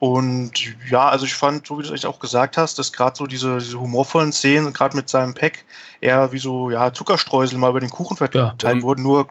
Und 0.00 0.52
ja, 0.88 1.08
also 1.08 1.26
ich 1.26 1.34
fand, 1.34 1.66
so 1.66 1.78
wie 1.78 1.82
du 1.82 1.92
es 1.92 2.04
auch 2.04 2.18
gesagt 2.18 2.56
hast, 2.56 2.78
dass 2.78 2.92
gerade 2.92 3.16
so 3.16 3.26
diese, 3.26 3.58
diese 3.58 3.80
humorvollen 3.80 4.32
Szenen, 4.32 4.72
gerade 4.72 4.96
mit 4.96 5.08
seinem 5.08 5.34
Pack, 5.34 5.64
eher 6.00 6.32
wie 6.32 6.38
so 6.38 6.70
ja, 6.70 6.92
Zuckerstreusel 6.92 7.58
mal 7.58 7.70
über 7.70 7.80
den 7.80 7.90
Kuchen 7.90 8.16
verteilt 8.16 8.62
ja, 8.62 8.82
wurden, 8.82 9.02
nur 9.02 9.28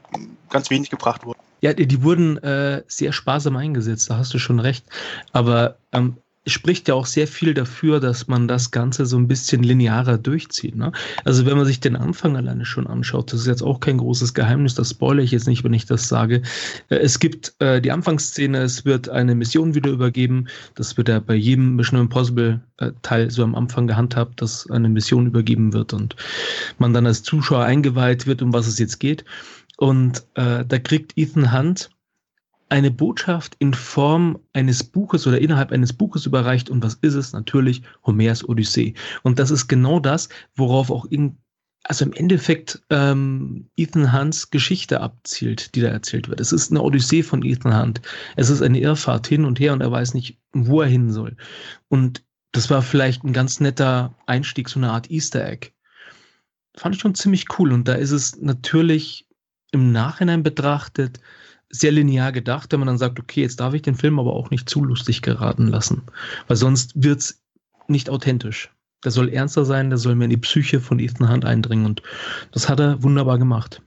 ganz 0.50 0.70
wenig 0.70 0.89
gebracht 0.89 1.25
wurden. 1.25 1.39
Ja, 1.62 1.74
die 1.74 2.03
wurden 2.03 2.38
äh, 2.44 2.84
sehr 2.88 3.13
sparsam 3.13 3.56
eingesetzt, 3.56 4.10
da 4.10 4.17
hast 4.17 4.34
du 4.34 4.39
schon 4.39 4.60
recht. 4.60 4.86
Aber 5.32 5.77
ähm, 5.91 6.17
spricht 6.48 6.88
ja 6.88 6.96
auch 6.96 7.06
sehr 7.06 7.27
viel 7.27 7.54
dafür, 7.54 8.00
dass 8.00 8.27
man 8.27 8.48
das 8.48 8.72
Ganze 8.72 9.06
so 9.06 9.18
ein 9.18 9.27
bisschen 9.27 9.63
linearer 9.63 10.18
durchzieht. 10.18 10.75
Ne? 10.75 10.92
Also 11.25 11.46
wenn 11.46 11.58
man 11.58 11.66
sich 11.66 11.80
den 11.80 11.96
Anfang 11.96 12.36
alleine 12.36 12.66
schon 12.66 12.88
anschaut, 12.88 13.32
das 13.32 13.42
ist 13.42 13.48
jetzt 13.48 13.63
auch 13.63 13.80
kein 13.80 13.98
großes 13.98 14.34
Geheimnis, 14.34 14.75
das 14.75 14.92
spoilere 14.92 15.24
ich 15.24 15.32
jetzt 15.32 15.48
nicht, 15.48 15.63
wenn 15.63 15.74
ich 15.74 15.86
das 15.86 16.08
sage. 16.08 16.42
Äh, 16.89 16.96
es 16.98 17.20
gibt 17.20 17.54
äh, 17.60 17.82
die 17.82 17.92
Anfangsszene, 17.92 18.60
es 18.60 18.86
wird 18.86 19.10
eine 19.10 19.36
Mission 19.36 19.75
wieder 19.75 19.92
übergeben. 19.92 20.48
Das 20.75 20.98
wird 20.98 21.10
ja 21.10 21.20
bei 21.20 21.36
jedem 21.36 21.75
Mission 21.75 22.00
Impossible 22.00 22.62
äh, 22.77 22.92
Teil 23.01 23.30
so 23.30 23.44
am 23.44 23.56
Anfang 23.56 23.88
gehandhabt, 23.88 24.42
dass 24.42 24.70
eine 24.70 24.89
Mission 24.89 25.27
übergeben 25.27 25.74
wird 25.74 25.94
und 25.94 26.16
man 26.77 26.94
dann 26.94 27.06
als 27.06 27.24
Zuschauer 27.24 27.63
eingeweiht 27.63 28.27
wird, 28.27 28.42
um 28.42 28.54
was 28.54 28.68
es 28.68 28.80
jetzt 28.80 29.00
geht. 29.00 29.25
Und 29.77 30.24
äh, 30.34 30.66
da 30.66 30.80
kriegt 30.80 31.18
Ethan 31.18 31.54
Hunt 31.54 31.89
eine 32.69 32.91
Botschaft 32.91 33.55
in 33.59 33.74
Form 33.74 34.39
eines 34.53 34.83
Buches 34.83 35.25
oder 35.25 35.39
innerhalb 35.39 35.71
eines 35.71 35.93
Buches 35.93 36.25
überreicht. 36.25 36.69
Und 36.69 36.83
was 36.83 36.95
ist 36.95 37.13
es? 37.13 37.33
Natürlich 37.33 37.81
Homers 38.05 38.47
Odyssee. 38.47 38.93
Und 39.24 39.39
das 39.39 39.51
ist 39.51 39.67
genau 39.67 40.00
das, 40.00 40.29
worauf 40.55 40.91
auch 40.91 41.05
in, 41.05 41.38
also 41.83 42.03
im 42.03 42.13
Endeffekt 42.13 42.81
ähm, 42.89 43.69
Ethan 43.77 44.12
Hunts 44.12 44.50
Geschichte 44.50 45.00
abzielt, 45.00 45.75
die 45.75 45.81
da 45.81 45.88
erzählt 45.88 46.27
wird. 46.27 46.41
Es 46.41 46.51
ist 46.51 46.71
eine 46.71 46.81
Odyssee 46.81 47.24
von 47.24 47.43
Ethan 47.43 47.79
Hunt. 47.79 48.01
Es 48.36 48.50
ist 48.50 48.62
eine 48.62 48.79
Irrfahrt 48.79 49.27
hin 49.27 49.45
und 49.45 49.59
her 49.59 49.74
und 49.74 49.81
er 49.81 49.91
weiß 49.91 50.13
nicht, 50.13 50.38
wo 50.51 50.81
er 50.81 50.89
hin 50.89 51.09
soll. 51.12 51.38
Und 51.88 52.24
das 52.51 52.69
war 52.69 52.81
vielleicht 52.81 53.24
ein 53.24 53.33
ganz 53.33 53.59
netter 53.59 54.15
Einstieg, 54.25 54.67
so 54.67 54.79
eine 54.79 54.91
Art 54.91 55.09
Easter 55.09 55.47
Egg. 55.47 55.69
Fand 56.75 56.95
ich 56.95 57.01
schon 57.01 57.15
ziemlich 57.15 57.45
cool. 57.57 57.71
Und 57.71 57.88
da 57.88 57.93
ist 57.93 58.12
es 58.12 58.36
natürlich 58.41 59.27
im 59.71 59.91
Nachhinein 59.91 60.43
betrachtet 60.43 61.19
sehr 61.69 61.91
linear 61.91 62.31
gedacht, 62.31 62.71
wenn 62.71 62.79
man 62.79 62.88
dann 62.88 62.97
sagt, 62.97 63.19
okay, 63.19 63.41
jetzt 63.41 63.59
darf 63.59 63.74
ich 63.74 63.81
den 63.81 63.95
Film 63.95 64.19
aber 64.19 64.33
auch 64.33 64.50
nicht 64.50 64.69
zu 64.69 64.83
lustig 64.83 65.21
geraten 65.21 65.67
lassen, 65.67 66.03
weil 66.47 66.57
sonst 66.57 66.91
wird's 66.95 67.43
nicht 67.88 68.09
authentisch. 68.09 68.71
Der 69.03 69.12
soll 69.12 69.29
ernster 69.29 69.65
sein, 69.65 69.89
der 69.89 69.97
soll 69.97 70.15
mehr 70.15 70.25
in 70.25 70.31
die 70.31 70.38
Psyche 70.38 70.79
von 70.79 71.00
Ethan 71.00 71.29
Hunt 71.29 71.45
eindringen 71.45 71.86
und 71.86 72.01
das 72.51 72.67
hat 72.67 72.79
er 72.79 73.03
wunderbar 73.03 73.38
gemacht. 73.38 73.81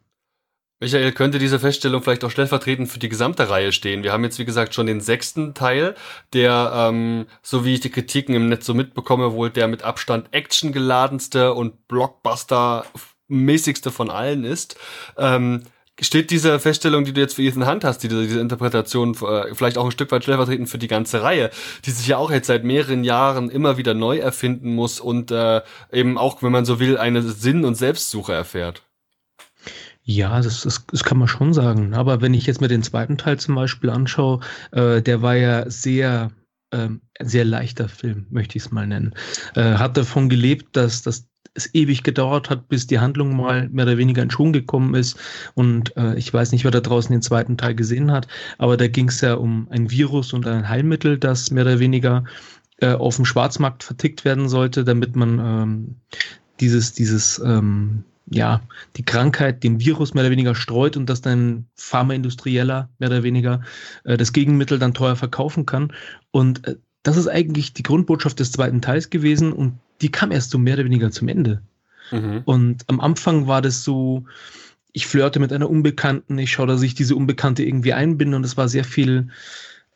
Michael, 0.82 1.12
könnte 1.12 1.38
diese 1.38 1.58
Feststellung 1.58 2.02
vielleicht 2.02 2.24
auch 2.24 2.30
stellvertretend 2.30 2.88
für 2.88 2.98
die 2.98 3.10
gesamte 3.10 3.50
Reihe 3.50 3.70
stehen? 3.70 4.02
Wir 4.02 4.12
haben 4.12 4.24
jetzt, 4.24 4.38
wie 4.38 4.46
gesagt, 4.46 4.74
schon 4.74 4.86
den 4.86 5.02
sechsten 5.02 5.52
Teil, 5.52 5.94
der, 6.32 6.72
ähm, 6.74 7.26
so 7.42 7.66
wie 7.66 7.74
ich 7.74 7.80
die 7.80 7.90
Kritiken 7.90 8.34
im 8.34 8.48
Netz 8.48 8.64
so 8.64 8.72
mitbekomme, 8.72 9.34
wohl 9.34 9.50
der 9.50 9.68
mit 9.68 9.82
Abstand 9.82 10.32
actiongeladenste 10.32 11.52
und 11.52 11.86
Blockbuster-mäßigste 11.86 13.90
von 13.90 14.08
allen 14.08 14.44
ist. 14.44 14.78
Ähm, 15.18 15.64
steht 16.00 16.30
diese 16.30 16.58
Feststellung, 16.58 17.04
die 17.04 17.12
du 17.12 17.20
jetzt 17.20 17.34
für 17.34 17.42
Ethan 17.42 17.66
Hunt 17.66 17.84
hast, 17.84 17.98
diese, 18.02 18.22
diese 18.22 18.40
Interpretation 18.40 19.14
äh, 19.14 19.54
vielleicht 19.54 19.78
auch 19.78 19.84
ein 19.84 19.90
Stück 19.90 20.10
weit 20.12 20.22
stellvertretend 20.22 20.68
für 20.68 20.78
die 20.78 20.88
ganze 20.88 21.22
Reihe, 21.22 21.50
die 21.84 21.90
sich 21.90 22.06
ja 22.06 22.16
auch 22.16 22.30
jetzt 22.30 22.46
seit 22.46 22.64
mehreren 22.64 23.04
Jahren 23.04 23.50
immer 23.50 23.76
wieder 23.76 23.94
neu 23.94 24.18
erfinden 24.18 24.74
muss 24.74 25.00
und 25.00 25.30
äh, 25.30 25.62
eben 25.92 26.18
auch, 26.18 26.42
wenn 26.42 26.52
man 26.52 26.64
so 26.64 26.80
will, 26.80 26.98
eine 26.98 27.22
Sinn- 27.22 27.64
und 27.64 27.74
Selbstsuche 27.74 28.32
erfährt? 28.32 28.82
Ja, 30.02 30.40
das, 30.40 30.62
das, 30.62 30.86
das 30.86 31.04
kann 31.04 31.18
man 31.18 31.28
schon 31.28 31.52
sagen. 31.52 31.94
Aber 31.94 32.20
wenn 32.20 32.34
ich 32.34 32.46
jetzt 32.46 32.60
mir 32.60 32.68
den 32.68 32.82
zweiten 32.82 33.18
Teil 33.18 33.38
zum 33.38 33.54
Beispiel 33.54 33.90
anschaue, 33.90 34.40
äh, 34.72 35.02
der 35.02 35.22
war 35.22 35.36
ja 35.36 35.70
sehr, 35.70 36.32
äh, 36.70 36.88
sehr 37.20 37.44
leichter 37.44 37.88
Film, 37.88 38.26
möchte 38.30 38.58
ich 38.58 38.64
es 38.64 38.72
mal 38.72 38.86
nennen. 38.86 39.14
Äh, 39.54 39.74
hat 39.74 39.96
davon 39.96 40.28
gelebt, 40.28 40.76
dass, 40.76 41.02
dass 41.02 41.29
es 41.54 41.74
ewig 41.74 42.02
gedauert 42.02 42.50
hat, 42.50 42.68
bis 42.68 42.86
die 42.86 43.00
Handlung 43.00 43.36
mal 43.36 43.68
mehr 43.68 43.84
oder 43.84 43.98
weniger 43.98 44.22
in 44.22 44.30
Schwung 44.30 44.52
gekommen 44.52 44.94
ist. 44.94 45.18
Und 45.54 45.96
äh, 45.96 46.14
ich 46.16 46.32
weiß 46.32 46.52
nicht, 46.52 46.64
wer 46.64 46.70
da 46.70 46.80
draußen 46.80 47.12
den 47.12 47.22
zweiten 47.22 47.56
Teil 47.56 47.74
gesehen 47.74 48.12
hat, 48.12 48.28
aber 48.58 48.76
da 48.76 48.88
ging 48.88 49.08
es 49.08 49.20
ja 49.20 49.34
um 49.34 49.66
ein 49.70 49.90
Virus 49.90 50.32
und 50.32 50.46
ein 50.46 50.68
Heilmittel, 50.68 51.18
das 51.18 51.50
mehr 51.50 51.64
oder 51.64 51.78
weniger 51.78 52.24
äh, 52.80 52.92
auf 52.92 53.16
dem 53.16 53.24
Schwarzmarkt 53.24 53.82
vertickt 53.82 54.24
werden 54.24 54.48
sollte, 54.48 54.84
damit 54.84 55.16
man 55.16 55.38
ähm, 55.38 55.96
dieses, 56.60 56.92
dieses 56.92 57.40
ähm, 57.44 58.04
ja, 58.32 58.62
die 58.96 59.02
Krankheit, 59.02 59.64
den 59.64 59.80
Virus 59.80 60.14
mehr 60.14 60.22
oder 60.22 60.30
weniger 60.30 60.54
streut 60.54 60.96
und 60.96 61.10
dass 61.10 61.20
dann 61.20 61.66
Pharmaindustrieller 61.74 62.88
mehr 62.98 63.08
oder 63.08 63.22
weniger 63.24 63.62
äh, 64.04 64.16
das 64.16 64.32
Gegenmittel 64.32 64.78
dann 64.78 64.94
teuer 64.94 65.16
verkaufen 65.16 65.66
kann. 65.66 65.92
Und 66.30 66.66
äh, 66.66 66.76
das 67.02 67.16
ist 67.16 67.26
eigentlich 67.26 67.72
die 67.72 67.82
Grundbotschaft 67.82 68.38
des 68.38 68.52
zweiten 68.52 68.80
Teils 68.82 69.10
gewesen 69.10 69.52
und 69.52 69.78
die 70.00 70.10
kam 70.10 70.30
erst 70.30 70.50
so 70.50 70.58
mehr 70.58 70.74
oder 70.74 70.84
weniger 70.84 71.10
zum 71.10 71.28
Ende. 71.28 71.62
Mhm. 72.10 72.42
Und 72.44 72.84
am 72.88 73.00
Anfang 73.00 73.46
war 73.46 73.62
das 73.62 73.84
so, 73.84 74.24
ich 74.92 75.06
flirte 75.06 75.40
mit 75.40 75.52
einer 75.52 75.70
Unbekannten, 75.70 76.38
ich 76.38 76.52
schaue, 76.52 76.66
dass 76.66 76.82
ich 76.82 76.94
diese 76.94 77.16
Unbekannte 77.16 77.62
irgendwie 77.62 77.92
einbinde 77.92 78.36
und 78.36 78.44
es 78.44 78.56
war 78.56 78.68
sehr 78.68 78.84
viel 78.84 79.28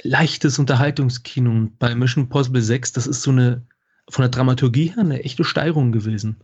leichtes 0.02 0.58
Unterhaltungskino. 0.58 1.50
Und 1.50 1.78
bei 1.78 1.94
Mission 1.94 2.28
Possible 2.28 2.62
6, 2.62 2.92
das 2.92 3.06
ist 3.06 3.23
so 3.23 3.30
eine, 3.30 3.62
von 4.08 4.23
der 4.23 4.30
Dramaturgie 4.30 4.88
her 4.88 4.99
eine 4.99 5.25
echte 5.25 5.44
Steigerung 5.44 5.92
gewesen. 5.92 6.37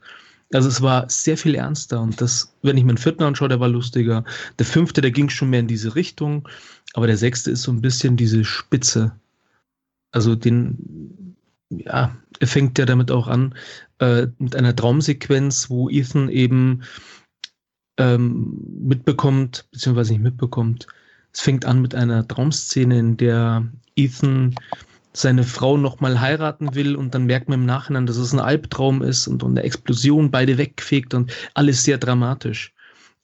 Also 0.53 0.69
es 0.69 0.83
war 0.83 1.09
sehr 1.09 1.37
viel 1.37 1.55
ernster 1.55 2.01
und 2.01 2.21
das, 2.21 2.53
wenn 2.63 2.77
ich 2.77 2.83
mir 2.83 2.95
den 2.95 2.99
vierten 2.99 3.23
anschaue, 3.23 3.49
der 3.49 3.61
war 3.61 3.69
lustiger. 3.69 4.25
Der 4.59 4.67
fünfte, 4.67 5.01
der 5.01 5.13
ging 5.13 5.29
schon 5.29 5.51
mehr 5.51 5.61
in 5.61 5.69
diese 5.69 5.95
Richtung, 5.95 6.49
aber 6.95 7.07
der 7.07 7.17
sechste 7.17 7.53
ist 7.53 7.63
so 7.63 7.71
ein 7.71 7.81
bisschen 7.81 8.17
diese 8.17 8.45
Spitze. 8.45 9.13
Also 10.11 10.35
den, 10.35 10.77
ja, 11.71 12.17
er 12.39 12.47
fängt 12.47 12.79
ja 12.79 12.87
damit 12.87 13.11
auch 13.11 13.29
an, 13.29 13.55
äh, 13.99 14.27
mit 14.39 14.57
einer 14.57 14.75
Traumsequenz, 14.75 15.71
wo 15.71 15.89
Ethan 15.89 16.29
eben 16.29 16.83
ähm, 17.99 18.59
mitbekommt, 18.83 19.67
beziehungsweise 19.71 20.13
nicht 20.13 20.23
mitbekommt. 20.23 20.87
Es 21.33 21.41
fängt 21.41 21.65
an 21.65 21.81
mit 21.81 21.95
einer 21.95 22.27
Traumszene, 22.27 22.99
in 22.99 23.17
der 23.17 23.69
Ethan 23.95 24.55
seine 25.13 25.45
Frau 25.45 25.77
nochmal 25.77 26.21
heiraten 26.21 26.75
will 26.75 26.97
und 26.97 27.15
dann 27.15 27.27
merkt 27.27 27.49
man 27.49 27.61
im 27.61 27.67
Nachhinein, 27.67 28.07
dass 28.07 28.17
es 28.17 28.33
ein 28.33 28.41
Albtraum 28.41 29.03
ist 29.03 29.27
und, 29.27 29.43
und 29.43 29.53
eine 29.53 29.65
Explosion 29.65 30.31
beide 30.31 30.57
wegfegt 30.57 31.15
und 31.15 31.33
alles 31.55 31.85
sehr 31.85 31.99
dramatisch. 31.99 32.73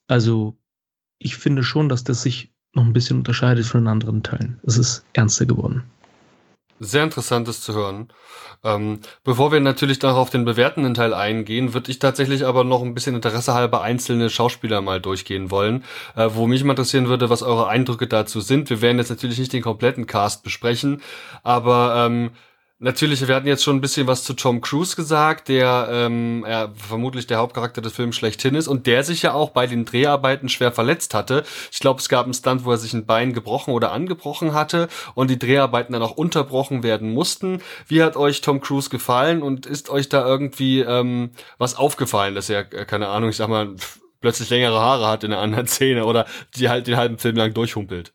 Also 0.08 0.56
ich 1.18 1.36
finde 1.36 1.62
schon, 1.62 1.88
dass 1.88 2.04
das 2.04 2.22
sich 2.22 2.52
noch 2.74 2.84
ein 2.84 2.92
bisschen 2.92 3.18
unterscheidet 3.18 3.64
von 3.64 3.82
den 3.82 3.88
anderen 3.88 4.22
Teilen. 4.22 4.60
Es 4.64 4.76
ist 4.76 5.04
ernster 5.14 5.46
geworden. 5.46 5.84
Sehr 6.78 7.04
interessantes 7.04 7.62
zu 7.62 7.74
hören. 7.74 8.08
Ähm, 8.64 9.00
bevor 9.24 9.52
wir 9.52 9.60
natürlich 9.60 10.02
noch 10.02 10.16
auf 10.16 10.30
den 10.30 10.44
bewertenden 10.44 10.94
Teil 10.94 11.14
eingehen, 11.14 11.72
würde 11.72 11.90
ich 11.90 11.98
tatsächlich 11.98 12.44
aber 12.44 12.64
noch 12.64 12.82
ein 12.82 12.94
bisschen 12.94 13.14
Interesse 13.14 13.54
halber 13.54 13.82
einzelne 13.82 14.28
Schauspieler 14.28 14.80
mal 14.80 15.00
durchgehen 15.00 15.50
wollen, 15.50 15.84
äh, 16.16 16.28
wo 16.32 16.46
mich 16.46 16.64
mal 16.64 16.72
interessieren 16.72 17.08
würde, 17.08 17.30
was 17.30 17.42
eure 17.42 17.68
Eindrücke 17.68 18.06
dazu 18.06 18.40
sind. 18.40 18.68
Wir 18.68 18.82
werden 18.82 18.98
jetzt 18.98 19.10
natürlich 19.10 19.38
nicht 19.38 19.52
den 19.52 19.62
kompletten 19.62 20.06
Cast 20.06 20.42
besprechen, 20.42 21.02
aber 21.42 22.06
ähm, 22.06 22.30
Natürlich, 22.78 23.26
wir 23.26 23.34
hatten 23.34 23.46
jetzt 23.46 23.64
schon 23.64 23.76
ein 23.76 23.80
bisschen 23.80 24.06
was 24.06 24.22
zu 24.22 24.34
Tom 24.34 24.60
Cruise 24.60 24.96
gesagt, 24.96 25.48
der 25.48 25.88
ähm, 25.90 26.44
er 26.46 26.74
vermutlich 26.74 27.26
der 27.26 27.38
Hauptcharakter 27.38 27.80
des 27.80 27.94
Films 27.94 28.16
schlechthin 28.16 28.54
ist 28.54 28.68
und 28.68 28.86
der 28.86 29.02
sich 29.02 29.22
ja 29.22 29.32
auch 29.32 29.48
bei 29.48 29.66
den 29.66 29.86
Dreharbeiten 29.86 30.50
schwer 30.50 30.72
verletzt 30.72 31.14
hatte. 31.14 31.44
Ich 31.72 31.80
glaube, 31.80 32.00
es 32.00 32.10
gab 32.10 32.24
einen 32.24 32.34
Stunt, 32.34 32.66
wo 32.66 32.72
er 32.72 32.76
sich 32.76 32.92
ein 32.92 33.06
Bein 33.06 33.32
gebrochen 33.32 33.72
oder 33.72 33.92
angebrochen 33.92 34.52
hatte 34.52 34.88
und 35.14 35.30
die 35.30 35.38
Dreharbeiten 35.38 35.94
dann 35.94 36.02
auch 36.02 36.18
unterbrochen 36.18 36.82
werden 36.82 37.14
mussten. 37.14 37.62
Wie 37.88 38.02
hat 38.02 38.14
euch 38.14 38.42
Tom 38.42 38.60
Cruise 38.60 38.90
gefallen 38.90 39.42
und 39.42 39.64
ist 39.64 39.88
euch 39.88 40.10
da 40.10 40.26
irgendwie 40.26 40.80
ähm, 40.80 41.30
was 41.56 41.76
aufgefallen, 41.76 42.34
dass 42.34 42.50
er, 42.50 42.70
äh, 42.74 42.84
keine 42.84 43.08
Ahnung, 43.08 43.30
ich 43.30 43.36
sag 43.36 43.48
mal, 43.48 43.74
plötzlich 44.20 44.50
längere 44.50 44.78
Haare 44.78 45.08
hat 45.08 45.24
in 45.24 45.32
einer 45.32 45.40
anderen 45.40 45.66
Szene 45.66 46.04
oder 46.04 46.26
die 46.56 46.68
halt 46.68 46.86
den 46.88 46.98
halben 46.98 47.16
Film 47.16 47.36
lang 47.36 47.54
durchhumpelt? 47.54 48.12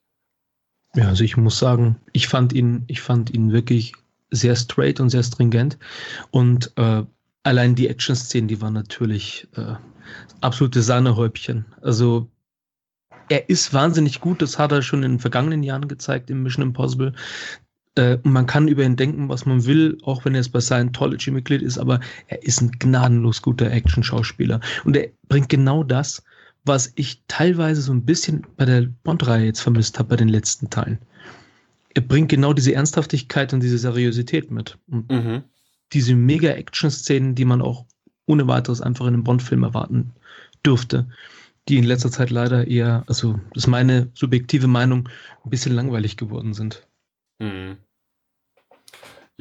Ja, 0.94 1.08
also 1.08 1.24
ich 1.24 1.36
muss 1.36 1.58
sagen, 1.58 2.00
ich 2.14 2.28
fand 2.28 2.54
ihn, 2.54 2.84
ich 2.88 3.02
fand 3.02 3.34
ihn 3.34 3.54
wirklich 3.54 3.94
sehr 4.32 4.56
straight 4.56 5.00
und 5.00 5.10
sehr 5.10 5.24
stringent. 5.24 5.78
Und 6.32 6.72
äh, 6.78 7.04
allein 7.44 7.76
die 7.76 7.88
Action-Szenen, 7.88 8.48
die 8.48 8.62
waren 8.62 8.74
natürlich 8.74 9.48
äh, 9.56 9.76
absolute 10.40 10.82
Sahnehäubchen. 10.82 11.66
Also 11.82 12.30
er 13.30 13.50
ist 13.50 13.74
wahnsinnig 13.74 14.20
gut, 14.20 14.42
das 14.42 14.58
hat 14.58 14.72
er 14.72 14.82
schon 14.82 15.04
in 15.04 15.14
den 15.14 15.20
vergangenen 15.20 15.64
Jahren 15.64 15.88
gezeigt 15.88 16.30
im 16.30 16.44
Mission 16.44 16.64
Impossible. 16.64 17.14
Äh, 17.96 18.18
man 18.24 18.46
kann 18.46 18.68
über 18.68 18.84
ihn 18.84 18.96
denken, 18.96 19.30
was 19.30 19.46
man 19.46 19.66
will, 19.66 19.98
auch 20.04 20.26
wenn 20.26 20.34
er 20.34 20.42
jetzt 20.42 20.52
bei 20.52 20.62
Scientology 20.62 21.32
Mitglied 21.32 21.62
ist, 21.62 21.78
aber 21.78 22.00
er 22.28 22.44
ist 22.44 22.62
ein 22.62 22.72
gnadenlos 22.72 23.42
guter 23.42 23.70
Action-Schauspieler. 23.72 24.60
Und 24.86 24.96
er 24.96 25.10
bringt 25.28 25.50
genau 25.50 25.84
das, 25.84 26.24
was 26.64 26.92
ich 26.96 27.24
teilweise 27.28 27.82
so 27.82 27.92
ein 27.92 28.06
bisschen 28.06 28.46
bei 28.56 28.66
der 28.66 28.88
Bond-Reihe 29.04 29.46
jetzt 29.46 29.62
vermisst 29.62 29.98
habe, 29.98 30.10
bei 30.10 30.16
den 30.16 30.30
letzten 30.30 30.70
Teilen 30.70 31.00
er 31.94 32.02
bringt 32.02 32.30
genau 32.30 32.54
diese 32.54 32.74
Ernsthaftigkeit 32.74 33.54
und 33.54 33.62
diese 33.62 33.78
Seriosität 33.78 34.52
mit. 34.52 34.78
Und 34.88 35.12
mhm. 35.12 35.44
diese 35.94 36.16
Mega-Action-Szenen, 36.16 37.36
die 37.36 37.46
man 37.46 37.62
auch 37.62 37.86
ohne 38.26 38.48
weiteres 38.48 38.82
einfach 38.82 39.08
in 39.08 39.14
einem 39.14 39.24
Bond-Film 39.24 39.64
erwarten 39.64 40.14
dürfte, 40.66 41.10
die 41.68 41.78
in 41.78 41.84
letzter 41.84 42.12
Zeit 42.12 42.30
leider 42.30 42.68
eher, 42.68 43.04
also 43.08 43.40
das 43.54 43.64
ist 43.64 43.68
meine 43.68 44.10
subjektive 44.14 44.68
Meinung, 44.68 45.10
ein 45.44 45.50
bisschen 45.50 45.76
langweilig 45.76 46.18
geworden 46.18 46.54
sind. 46.54 46.88
Mhm. 47.40 47.78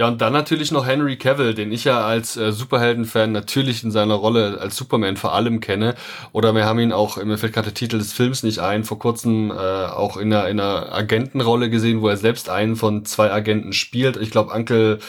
Ja, 0.01 0.09
und 0.09 0.23
dann 0.23 0.33
natürlich 0.33 0.73
noch 0.73 0.87
Henry 0.87 1.19
Cavill, 1.19 1.53
den 1.53 1.71
ich 1.73 1.85
ja 1.85 2.03
als 2.03 2.35
äh, 2.39 2.53
Superhelden-Fan 2.53 3.33
natürlich 3.33 3.85
in 3.85 3.91
seiner 3.91 4.15
Rolle 4.15 4.57
als 4.59 4.75
Superman 4.75 5.19
vor 5.19 5.35
allem 5.35 5.61
kenne. 5.61 5.95
Oder 6.33 6.55
wir 6.55 6.65
haben 6.65 6.79
ihn 6.79 6.95
auch, 6.95 7.23
mir 7.23 7.37
fällt 7.37 7.53
gerade 7.53 7.67
der 7.67 7.75
Titel 7.75 7.99
des 7.99 8.15
Films 8.15 8.43
nicht 8.43 8.61
ein, 8.61 8.85
vor 8.85 8.99
kurzem 8.99 9.51
äh, 9.51 9.55
auch 9.55 10.17
in 10.17 10.33
einer, 10.33 10.49
in 10.49 10.59
einer 10.59 10.91
Agentenrolle 10.91 11.69
gesehen, 11.69 12.01
wo 12.01 12.09
er 12.09 12.17
selbst 12.17 12.49
einen 12.49 12.77
von 12.77 13.05
zwei 13.05 13.31
Agenten 13.31 13.75
spielt. 13.75 14.17
Ich 14.17 14.31
glaube, 14.31 14.55
Uncle, 14.55 15.01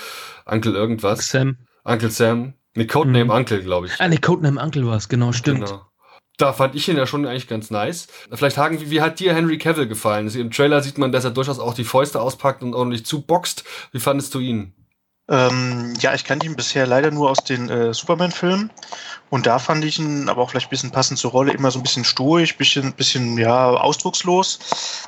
Uncle 0.45 0.73
irgendwas. 0.73 1.25
Sam. 1.29 1.55
Uncle 1.85 2.11
Sam. 2.11 2.55
Ne, 2.75 2.85
Codename 2.85 3.23
mhm. 3.23 3.31
Uncle, 3.31 3.63
glaube 3.63 3.87
ich. 3.87 3.93
Ah, 3.99 4.09
ne, 4.09 4.17
Codename 4.17 4.61
Uncle 4.61 4.85
war 4.85 4.97
es, 4.97 5.07
genau, 5.07 5.31
stimmt. 5.31 5.67
Genau 5.67 5.85
da 6.37 6.53
fand 6.53 6.73
ich 6.73 6.89
ihn 6.89 6.97
ja 6.97 7.05
schon 7.05 7.27
eigentlich 7.27 7.47
ganz 7.47 7.69
nice. 7.69 8.07
Vielleicht 8.33 8.57
Hagen, 8.57 8.81
wie, 8.81 8.89
wie 8.89 9.01
hat 9.01 9.19
dir 9.19 9.35
Henry 9.35 9.59
Cavill 9.59 9.87
gefallen? 9.87 10.27
Im 10.27 10.49
Trailer 10.49 10.81
sieht 10.81 10.97
man, 10.97 11.11
dass 11.11 11.23
er 11.23 11.29
durchaus 11.29 11.59
auch 11.59 11.75
die 11.75 11.83
Fäuste 11.83 12.19
auspackt 12.19 12.63
und 12.63 12.73
ordentlich 12.73 13.05
zuboxt. 13.05 13.63
Wie 13.91 13.99
fandest 13.99 14.33
du 14.33 14.39
ihn? 14.39 14.73
Ähm, 15.31 15.93
ja, 16.01 16.13
ich 16.13 16.25
kannte 16.25 16.45
ihn 16.45 16.57
bisher 16.57 16.85
leider 16.85 17.09
nur 17.09 17.29
aus 17.29 17.41
den 17.41 17.69
äh, 17.69 17.93
Superman-Filmen. 17.93 18.69
Und 19.29 19.45
da 19.45 19.59
fand 19.59 19.85
ich 19.85 19.97
ihn 19.97 20.27
aber 20.27 20.41
auch 20.41 20.49
vielleicht 20.49 20.67
ein 20.67 20.71
bisschen 20.71 20.91
passend 20.91 21.19
zur 21.19 21.31
Rolle, 21.31 21.53
immer 21.53 21.71
so 21.71 21.79
ein 21.79 21.83
bisschen 21.83 22.03
stoisch, 22.03 22.57
bisschen, 22.57 22.91
bisschen, 22.91 23.37
ja, 23.37 23.69
ausdruckslos. 23.69 24.59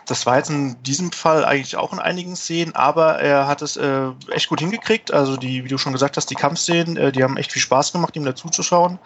Das 0.05 0.25
war 0.25 0.37
jetzt 0.37 0.49
in 0.49 0.81
diesem 0.83 1.11
Fall 1.11 1.43
eigentlich 1.43 1.75
auch 1.75 1.91
in 1.91 1.99
einigen 1.99 2.37
Szenen, 2.37 2.73
aber 2.73 3.19
er 3.19 3.47
hat 3.47 3.61
es 3.61 3.75
äh, 3.75 4.11
echt 4.31 4.47
gut 4.47 4.61
hingekriegt. 4.61 5.11
Also 5.11 5.35
die, 5.35 5.65
wie 5.65 5.67
du 5.67 5.77
schon 5.77 5.91
gesagt 5.91 6.15
hast, 6.15 6.29
die 6.29 6.35
Kampfszenen, 6.35 6.95
äh, 6.95 7.11
die 7.11 7.21
haben 7.21 7.35
echt 7.35 7.51
viel 7.51 7.61
Spaß 7.61 7.91
gemacht, 7.91 8.15
ihm 8.15 8.23
dazuzuschauen. 8.23 8.99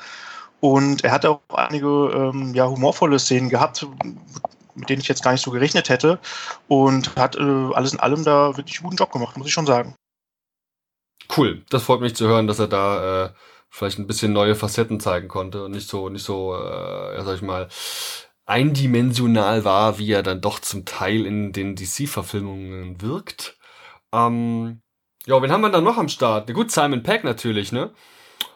Und 0.60 1.04
er 1.04 1.12
hat 1.12 1.26
auch 1.26 1.42
einige 1.52 1.88
ähm, 1.88 2.54
ja, 2.54 2.68
humorvolle 2.68 3.18
Szenen 3.18 3.50
gehabt, 3.50 3.88
mit 4.76 4.90
denen 4.90 5.02
ich 5.02 5.08
jetzt 5.08 5.24
gar 5.24 5.32
nicht 5.32 5.44
so 5.44 5.50
gerechnet 5.50 5.90
hätte. 5.90 6.20
Und 6.68 7.16
hat 7.16 7.36
äh, 7.38 7.74
alles 7.74 7.94
in 7.94 8.00
allem 8.00 8.24
da 8.24 8.56
wirklich 8.56 8.78
einen 8.78 8.84
guten 8.84 8.98
Job 8.98 9.12
gemacht, 9.12 9.36
muss 9.36 9.48
ich 9.48 9.54
schon 9.54 9.66
sagen. 9.66 9.96
Cool, 11.38 11.64
das 11.70 11.84
freut 11.84 12.02
mich 12.02 12.16
zu 12.16 12.28
hören, 12.28 12.48
dass 12.48 12.58
er 12.58 12.68
da 12.68 13.26
äh, 13.26 13.30
vielleicht 13.70 14.00
ein 14.00 14.08
bisschen 14.08 14.34
neue 14.34 14.56
Facetten 14.56 15.00
zeigen 15.00 15.28
konnte 15.28 15.64
und 15.64 15.72
nicht 15.72 15.88
so, 15.88 16.10
nicht 16.10 16.24
so, 16.24 16.56
äh, 16.56 17.16
ja, 17.16 17.24
sag 17.24 17.36
ich 17.36 17.42
mal, 17.44 17.68
eindimensional 18.48 19.64
war, 19.64 20.00
wie 20.00 20.12
er 20.12 20.24
dann 20.24 20.42
doch 20.42 20.60
zum 20.60 20.86
Teil 20.86 21.26
in 21.28 21.52
den 21.54 21.76
DC-Verfilmungen 21.76 23.02
wirkt. 23.02 23.58
Ähm, 24.12 24.82
ja, 25.28 25.40
wen 25.42 25.52
haben 25.52 25.62
wir 25.62 25.70
da 25.70 25.82
noch 25.82 25.98
am 25.98 26.10
Start? 26.10 26.48
Na 26.48 26.54
gut, 26.56 26.72
Simon 26.72 27.04
Peck 27.04 27.24
natürlich, 27.24 27.72
ne? 27.72 27.92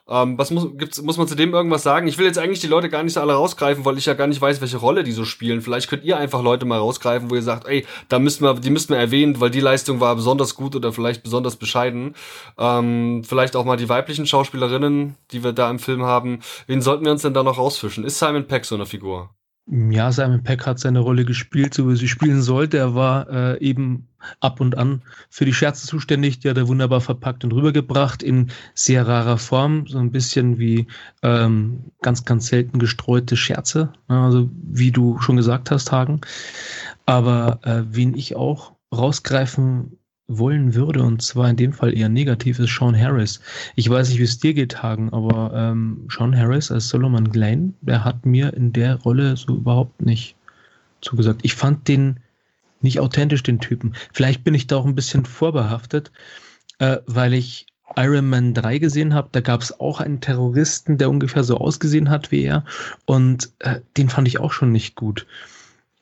Ähm, 0.08 0.38
was 0.38 0.52
muss, 0.52 0.68
gibt's, 0.78 1.02
muss 1.02 1.18
man 1.18 1.28
zu 1.28 1.36
dem 1.36 1.54
irgendwas 1.54 1.84
sagen? 1.84 2.08
Ich 2.08 2.18
will 2.18 2.26
jetzt 2.26 2.38
eigentlich 2.38 2.60
die 2.60 2.68
Leute 2.68 2.90
gar 2.90 3.04
nicht 3.04 3.14
so 3.14 3.22
alle 3.22 3.34
rausgreifen, 3.34 3.86
weil 3.86 3.98
ich 3.98 4.06
ja 4.06 4.14
gar 4.14 4.28
nicht 4.28 4.42
weiß, 4.42 4.62
welche 4.62 4.78
Rolle 4.78 5.04
die 5.04 5.12
so 5.12 5.26
spielen. 5.26 5.62
Vielleicht 5.62 5.90
könnt 5.90 6.04
ihr 6.04 6.18
einfach 6.18 6.42
Leute 6.42 6.66
mal 6.66 6.80
rausgreifen, 6.80 7.30
wo 7.30 7.36
ihr 7.36 7.42
sagt, 7.42 7.68
ey, 7.68 7.86
da 8.10 8.20
müssten 8.20 8.44
wir, 8.44 8.54
die 8.56 8.70
müssten 8.70 8.94
wir 8.94 9.00
erwähnen, 9.00 9.40
weil 9.40 9.50
die 9.50 9.60
Leistung 9.60 10.00
war 10.00 10.16
besonders 10.16 10.56
gut 10.56 10.76
oder 10.76 10.92
vielleicht 10.92 11.24
besonders 11.24 11.56
bescheiden. 11.56 12.16
Ähm, 12.58 13.24
vielleicht 13.24 13.56
auch 13.56 13.66
mal 13.66 13.78
die 13.78 13.90
weiblichen 13.90 14.26
Schauspielerinnen, 14.26 15.16
die 15.32 15.44
wir 15.44 15.54
da 15.54 15.70
im 15.70 15.80
Film 15.80 16.04
haben. 16.04 16.40
Wen 16.68 16.82
sollten 16.82 17.06
wir 17.06 17.12
uns 17.12 17.22
denn 17.22 17.34
da 17.34 17.44
noch 17.44 17.58
rausfischen? 17.58 18.04
Ist 18.04 18.20
Simon 18.20 18.48
Peck 18.48 18.66
so 18.66 18.76
eine 18.76 18.86
Figur? 18.86 19.30
Ja, 19.74 20.12
Simon 20.12 20.44
Peck 20.44 20.66
hat 20.66 20.80
seine 20.80 21.00
Rolle 21.00 21.24
gespielt, 21.24 21.74
so 21.74 21.90
wie 21.90 21.96
sie 21.96 22.10
spielen 22.10 22.42
sollte. 22.42 22.78
Er 22.78 22.94
war 22.94 23.30
äh, 23.30 23.60
eben 23.62 24.10
ab 24.42 24.60
und 24.60 24.78
an 24.78 25.02
für 25.30 25.46
die 25.46 25.54
Scherze 25.54 25.88
zuständig. 25.88 26.40
Die 26.40 26.50
hat 26.50 26.58
er 26.58 26.68
wunderbar 26.68 27.00
verpackt 27.00 27.46
und 27.46 27.54
rübergebracht 27.54 28.22
in 28.22 28.52
sehr 28.76 29.08
rarer 29.08 29.38
Form. 29.38 29.88
So 29.88 29.98
ein 29.98 30.12
bisschen 30.12 30.60
wie 30.60 30.88
ähm, 31.24 31.86
ganz, 32.02 32.26
ganz 32.26 32.48
selten 32.48 32.80
gestreute 32.80 33.38
Scherze. 33.38 33.94
Also, 34.10 34.50
wie 34.62 34.92
du 34.92 35.20
schon 35.22 35.38
gesagt 35.38 35.72
hast, 35.72 35.90
Hagen. 35.94 36.20
Aber 37.06 37.60
äh, 37.64 37.84
wen 37.86 38.14
ich 38.18 38.36
auch 38.36 38.74
rausgreifen 38.94 39.98
wollen 40.38 40.74
würde, 40.74 41.04
und 41.04 41.22
zwar 41.22 41.50
in 41.50 41.58
dem 41.58 41.74
Fall 41.74 41.98
eher 41.98 42.10
negativ, 42.10 42.60
ist 42.60 42.76
Sean 42.76 42.98
Harris. 42.98 43.42
Ich 43.76 43.90
weiß 43.90 44.10
nicht, 44.10 44.20
wie 44.20 44.24
es 44.24 44.40
dir 44.40 44.54
geht, 44.54 44.82
Hagen, 44.82 45.12
aber 45.12 45.52
ähm, 45.54 46.08
Sean 46.10 46.38
Harris 46.38 46.72
als 46.72 46.90
Solomon 46.90 47.32
Glenn, 47.32 47.76
der 47.82 48.04
hat 48.04 48.26
mir 48.26 48.54
in 48.54 48.74
der 48.74 48.96
Rolle 48.96 49.38
so 49.38 49.56
überhaupt 49.56 50.02
nicht 50.02 50.36
zugesagt. 51.02 51.42
Ich 51.44 51.56
fand 51.56 51.88
den 51.88 52.20
nicht 52.82 53.00
authentisch, 53.00 53.44
den 53.44 53.60
Typen. 53.60 53.94
Vielleicht 54.14 54.44
bin 54.44 54.54
ich 54.54 54.68
da 54.68 54.78
auch 54.78 54.86
ein 54.86 54.96
bisschen 54.96 55.26
vorbehaftet, 55.26 56.12
äh, 56.80 56.98
weil 57.06 57.34
ich 57.34 57.68
Iron 57.96 58.30
Man 58.30 58.54
3 58.54 58.78
gesehen 58.80 59.14
habe. 59.14 59.30
Da 59.32 59.42
gab 59.42 59.62
es 59.62 59.80
auch 59.80 60.00
einen 60.00 60.22
Terroristen, 60.22 60.98
der 60.98 61.10
ungefähr 61.10 61.44
so 61.44 61.58
ausgesehen 61.58 62.10
hat 62.10 62.32
wie 62.32 62.44
er. 62.44 62.66
Und 63.06 63.52
äh, 63.60 63.82
den 63.98 64.10
fand 64.10 64.28
ich 64.28 64.40
auch 64.40 64.52
schon 64.52 64.72
nicht 64.72 64.96
gut. 64.96 65.26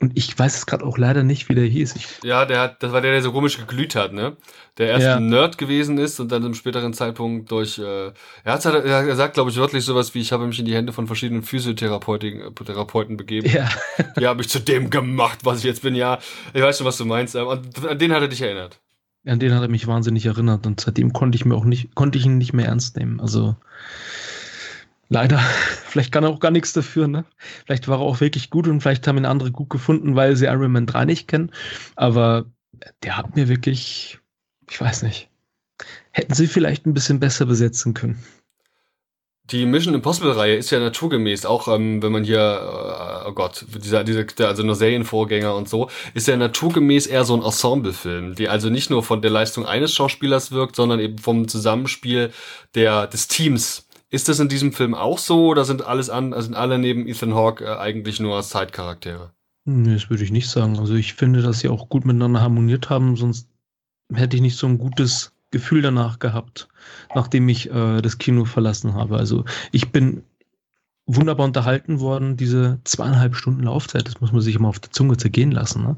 Und 0.01 0.17
ich 0.17 0.37
weiß 0.39 0.55
es 0.55 0.65
gerade 0.65 0.85
auch 0.85 0.97
leider 0.97 1.23
nicht, 1.23 1.49
wie 1.49 1.55
der 1.55 1.65
hieß. 1.65 1.97
Ich 1.97 2.23
ja, 2.23 2.45
der 2.45 2.61
hat, 2.61 2.81
das 2.81 2.93
war 2.93 3.01
der, 3.01 3.11
der 3.11 3.21
so 3.21 3.33
komisch 3.33 3.57
geglüht 3.57 3.95
hat, 3.95 4.13
ne? 4.13 4.37
Der 4.77 4.87
erst 4.87 5.03
ja. 5.03 5.17
ein 5.17 5.27
Nerd 5.27 5.57
gewesen 5.57 5.97
ist 5.97 6.21
und 6.21 6.31
dann 6.31 6.45
im 6.45 6.53
späteren 6.53 6.93
Zeitpunkt 6.93 7.51
durch, 7.51 7.79
äh, 7.79 8.13
er 8.45 8.53
hat 8.53 8.63
er 8.63 9.15
sagt, 9.17 9.33
glaube 9.33 9.49
ich, 9.49 9.57
wörtlich 9.57 9.83
sowas 9.83 10.15
wie, 10.15 10.21
ich 10.21 10.31
habe 10.31 10.47
mich 10.47 10.57
in 10.57 10.65
die 10.65 10.73
Hände 10.73 10.93
von 10.93 11.05
verschiedenen 11.05 11.43
Physiotherapeuten 11.43 12.55
Therapeuten 12.55 13.17
begeben. 13.17 13.49
Ja. 13.49 13.69
Die 14.17 14.25
habe 14.25 14.41
ich 14.41 14.47
zu 14.47 14.61
dem 14.61 14.89
gemacht, 14.89 15.39
was 15.43 15.59
ich 15.59 15.65
jetzt 15.65 15.81
bin. 15.81 15.95
Ja, 15.95 16.19
ich 16.53 16.61
weiß 16.61 16.77
schon, 16.77 16.87
was 16.87 16.97
du 16.97 17.03
meinst. 17.03 17.35
Und 17.35 17.85
an 17.85 17.99
den 17.99 18.13
hat 18.13 18.21
er 18.21 18.29
dich 18.29 18.41
erinnert. 18.41 18.79
An 19.25 19.39
den 19.39 19.53
hat 19.53 19.61
er 19.61 19.67
mich 19.67 19.85
wahnsinnig 19.85 20.25
erinnert 20.25 20.65
und 20.65 20.79
seitdem 20.79 21.11
konnte 21.11 21.35
ich 21.35 21.43
mir 21.43 21.55
auch 21.55 21.65
nicht, 21.65 21.93
konnte 21.93 22.17
ich 22.17 22.25
ihn 22.25 22.37
nicht 22.37 22.53
mehr 22.53 22.67
ernst 22.67 22.95
nehmen. 22.95 23.19
Also, 23.19 23.57
Leider. 25.09 25.39
Vielleicht 25.85 26.11
kann 26.11 26.23
er 26.23 26.29
auch 26.29 26.39
gar 26.39 26.51
nichts 26.51 26.71
dafür, 26.73 27.07
ne? 27.07 27.25
Vielleicht 27.65 27.87
war 27.87 27.99
er 27.99 28.05
auch 28.05 28.21
wirklich 28.21 28.51
gut 28.51 28.67
und 28.67 28.81
vielleicht 28.81 29.07
haben 29.07 29.17
ihn 29.17 29.25
andere 29.25 29.51
gut 29.51 29.71
gefunden, 29.71 30.15
weil 30.15 30.35
sie 30.35 30.45
Iron 30.45 30.71
Man 30.71 30.85
3 30.85 31.05
nicht 31.05 31.27
kennen. 31.27 31.51
Aber 31.95 32.45
der 33.01 33.17
hat 33.17 33.35
mir 33.35 33.49
wirklich, 33.49 34.19
ich 34.69 34.79
weiß 34.79 35.01
nicht. 35.01 35.29
Hätten 36.11 36.35
sie 36.35 36.45
vielleicht 36.45 36.85
ein 36.85 36.93
bisschen 36.93 37.19
besser 37.19 37.47
besetzen 37.47 37.95
können. 37.95 38.23
Die 39.51 39.65
Mission 39.65 39.95
Impossible 39.95 40.31
Reihe 40.31 40.57
ist 40.57 40.69
ja 40.69 40.79
naturgemäß, 40.79 41.47
auch 41.47 41.67
ähm, 41.67 42.03
wenn 42.03 42.11
man 42.11 42.23
hier, 42.23 42.37
äh, 42.37 43.27
oh 43.29 43.31
Gott, 43.31 43.65
dieser, 43.83 44.03
dieser, 44.03 44.23
also 44.47 44.61
nur 44.61 44.75
Serienvorgänger 44.75 45.55
und 45.55 45.67
so, 45.67 45.89
ist 46.13 46.27
ja 46.27 46.37
naturgemäß 46.37 47.07
eher 47.07 47.25
so 47.25 47.33
ein 47.35 47.41
Ensemblefilm, 47.41 48.35
die 48.35 48.47
also 48.47 48.69
nicht 48.69 48.91
nur 48.91 49.01
von 49.01 49.23
der 49.23 49.31
Leistung 49.31 49.65
eines 49.65 49.91
Schauspielers 49.95 50.51
wirkt, 50.51 50.75
sondern 50.75 50.99
eben 50.99 51.17
vom 51.17 51.47
Zusammenspiel 51.47 52.31
der, 52.75 53.07
des 53.07 53.27
Teams 53.27 53.88
ist 54.09 54.27
das 54.27 54.39
in 54.39 54.49
diesem 54.49 54.73
Film 54.73 54.95
auch 54.95 55.17
so 55.17 55.47
oder 55.47 55.65
sind 55.65 55.85
alles 55.85 56.09
an, 56.09 56.33
sind 56.41 56.55
alle 56.55 56.79
neben 56.79 57.07
Ethan 57.07 57.35
Hawke 57.35 57.65
äh, 57.65 57.77
eigentlich 57.77 58.19
nur 58.19 58.41
Side-Charaktere? 58.41 59.31
Nee, 59.65 59.93
das 59.93 60.09
würde 60.09 60.23
ich 60.23 60.31
nicht 60.31 60.49
sagen. 60.49 60.79
Also 60.79 60.95
ich 60.95 61.13
finde, 61.13 61.41
dass 61.41 61.59
sie 61.59 61.69
auch 61.69 61.89
gut 61.89 62.05
miteinander 62.05 62.41
harmoniert 62.41 62.89
haben, 62.89 63.15
sonst 63.15 63.47
hätte 64.11 64.35
ich 64.35 64.41
nicht 64.41 64.57
so 64.57 64.67
ein 64.67 64.79
gutes 64.79 65.31
Gefühl 65.51 65.81
danach 65.81 66.19
gehabt, 66.19 66.67
nachdem 67.13 67.49
ich 67.49 67.69
äh, 67.71 68.01
das 68.01 68.17
Kino 68.17 68.45
verlassen 68.45 68.93
habe. 68.93 69.17
Also 69.17 69.45
ich 69.71 69.91
bin 69.91 70.23
wunderbar 71.11 71.47
unterhalten 71.47 71.99
worden, 71.99 72.37
diese 72.37 72.79
zweieinhalb 72.83 73.35
Stunden 73.35 73.63
Laufzeit, 73.63 74.07
das 74.07 74.21
muss 74.21 74.31
man 74.31 74.41
sich 74.41 74.55
immer 74.55 74.67
auf 74.67 74.77
die 74.77 74.91
Zunge 74.91 75.17
zergehen 75.17 75.49
lassen. 75.49 75.81
Ne? 75.81 75.97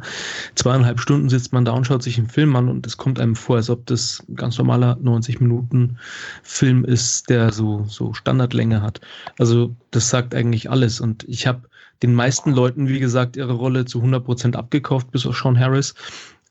Zweieinhalb 0.56 1.02
Stunden 1.02 1.28
sitzt 1.28 1.52
man 1.52 1.66
da 1.66 1.74
und 1.74 1.86
schaut 1.86 2.02
sich 2.02 2.18
einen 2.18 2.30
Film 2.30 2.56
an 2.56 2.70
und 2.70 2.88
es 2.88 2.96
kommt 2.96 3.20
einem 3.20 3.36
vor, 3.36 3.58
als 3.58 3.70
ob 3.70 3.86
das 3.88 4.24
ganz 4.36 4.58
normaler 4.58 4.98
90 5.02 5.42
Minuten 5.42 5.98
Film 6.44 6.86
ist, 6.86 7.30
der 7.30 7.52
so, 7.52 7.84
so 7.90 8.14
Standardlänge 8.14 8.82
hat. 8.82 9.02
Also 9.38 9.76
das 9.92 10.10
sagt 10.10 10.34
eigentlich 10.34 10.70
alles 10.70 11.02
und 11.02 11.26
ich 11.28 11.46
habe 11.46 11.64
den 12.04 12.16
meisten 12.16 12.54
Leuten, 12.54 12.88
wie 12.88 13.00
gesagt, 13.00 13.36
ihre 13.36 13.54
Rolle 13.54 13.84
zu 13.84 13.98
100 13.98 14.24
Prozent 14.24 14.56
abgekauft, 14.56 15.12
bis 15.12 15.26
auf 15.26 15.38
Sean 15.38 15.60
Harris. 15.60 15.94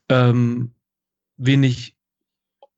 Ähm, 0.07 0.69
wenig 1.37 1.95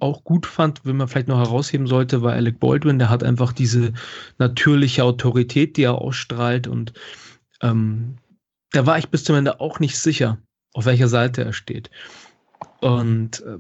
auch 0.03 0.23
gut 0.23 0.45
fand, 0.45 0.85
wenn 0.85 0.97
man 0.97 1.07
vielleicht 1.07 1.27
noch 1.27 1.39
herausheben 1.39 1.87
sollte, 1.87 2.21
war 2.21 2.33
Alec 2.33 2.59
Baldwin. 2.59 2.99
Der 2.99 3.09
hat 3.09 3.23
einfach 3.23 3.53
diese 3.53 3.93
natürliche 4.37 5.03
Autorität, 5.03 5.77
die 5.77 5.83
er 5.83 5.95
ausstrahlt. 5.95 6.67
Und 6.67 6.93
ähm, 7.61 8.17
da 8.71 8.85
war 8.85 8.97
ich 8.97 9.09
bis 9.09 9.23
zum 9.23 9.35
Ende 9.35 9.59
auch 9.59 9.79
nicht 9.79 9.97
sicher, 9.97 10.37
auf 10.73 10.85
welcher 10.85 11.07
Seite 11.07 11.43
er 11.43 11.53
steht. 11.53 11.89
Und 12.81 13.41
äh, 13.41 13.59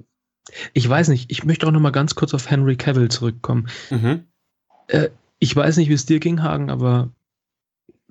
ich 0.73 0.87
weiß 0.87 1.07
nicht, 1.07 1.31
ich 1.31 1.45
möchte 1.45 1.65
auch 1.65 1.71
noch 1.71 1.79
mal 1.79 1.91
ganz 1.91 2.15
kurz 2.15 2.33
auf 2.33 2.49
Henry 2.49 2.75
Cavill 2.75 3.09
zurückkommen. 3.09 3.69
Mhm. 3.89 4.25
Äh, 4.87 5.09
ich 5.39 5.55
weiß 5.55 5.77
nicht, 5.77 5.89
wie 5.89 5.93
es 5.93 6.05
dir 6.05 6.19
ging, 6.19 6.43
Hagen, 6.43 6.69
aber 6.69 7.09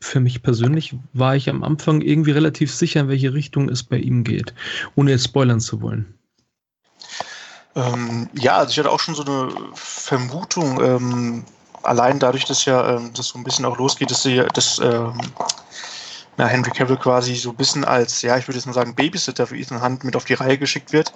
für 0.01 0.21
mich 0.21 0.43
persönlich 0.43 0.97
war 1.13 1.37
ich 1.37 1.49
am 1.49 1.63
Anfang 1.63 2.01
irgendwie 2.01 2.33
relativ 2.33 2.75
sicher, 2.75 3.01
in 3.01 3.09
welche 3.09 3.33
Richtung 3.35 3.69
es 3.69 3.83
bei 3.83 3.99
ihm 3.99 4.25
geht, 4.25 4.55
ohne 4.97 5.13
jetzt 5.13 5.25
spoilern 5.25 5.61
zu 5.61 5.81
wollen. 5.81 6.15
Ähm, 7.75 8.29
ja, 8.35 8.57
also 8.57 8.71
ich 8.71 8.79
hatte 8.79 8.91
auch 8.91 9.01
schon 9.01 9.15
so 9.15 9.25
eine 9.25 9.49
Vermutung, 9.75 10.83
ähm, 10.83 11.45
allein 11.83 12.19
dadurch, 12.19 12.45
dass 12.45 12.65
ja 12.65 12.97
ähm, 12.97 13.11
das 13.15 13.29
so 13.29 13.39
ein 13.39 13.45
bisschen 13.45 13.65
auch 13.65 13.79
losgeht, 13.79 14.11
dass, 14.11 14.23
sie, 14.23 14.43
dass 14.55 14.79
ähm, 14.79 15.19
na, 16.39 16.47
Henry 16.47 16.71
Cavill 16.71 16.97
quasi 16.97 17.35
so 17.35 17.51
ein 17.51 17.57
bisschen 17.57 17.85
als, 17.85 18.23
ja, 18.23 18.37
ich 18.39 18.49
würde 18.49 18.57
jetzt 18.57 18.67
mal 18.67 18.73
sagen, 18.73 18.95
Babysitter 18.95 19.47
für 19.47 19.57
Ethan 19.57 19.83
Hunt 19.83 20.05
mit 20.05 20.17
auf 20.17 20.25
die 20.25 20.35
Reihe 20.35 20.57
geschickt 20.57 20.93
wird, 20.93 21.13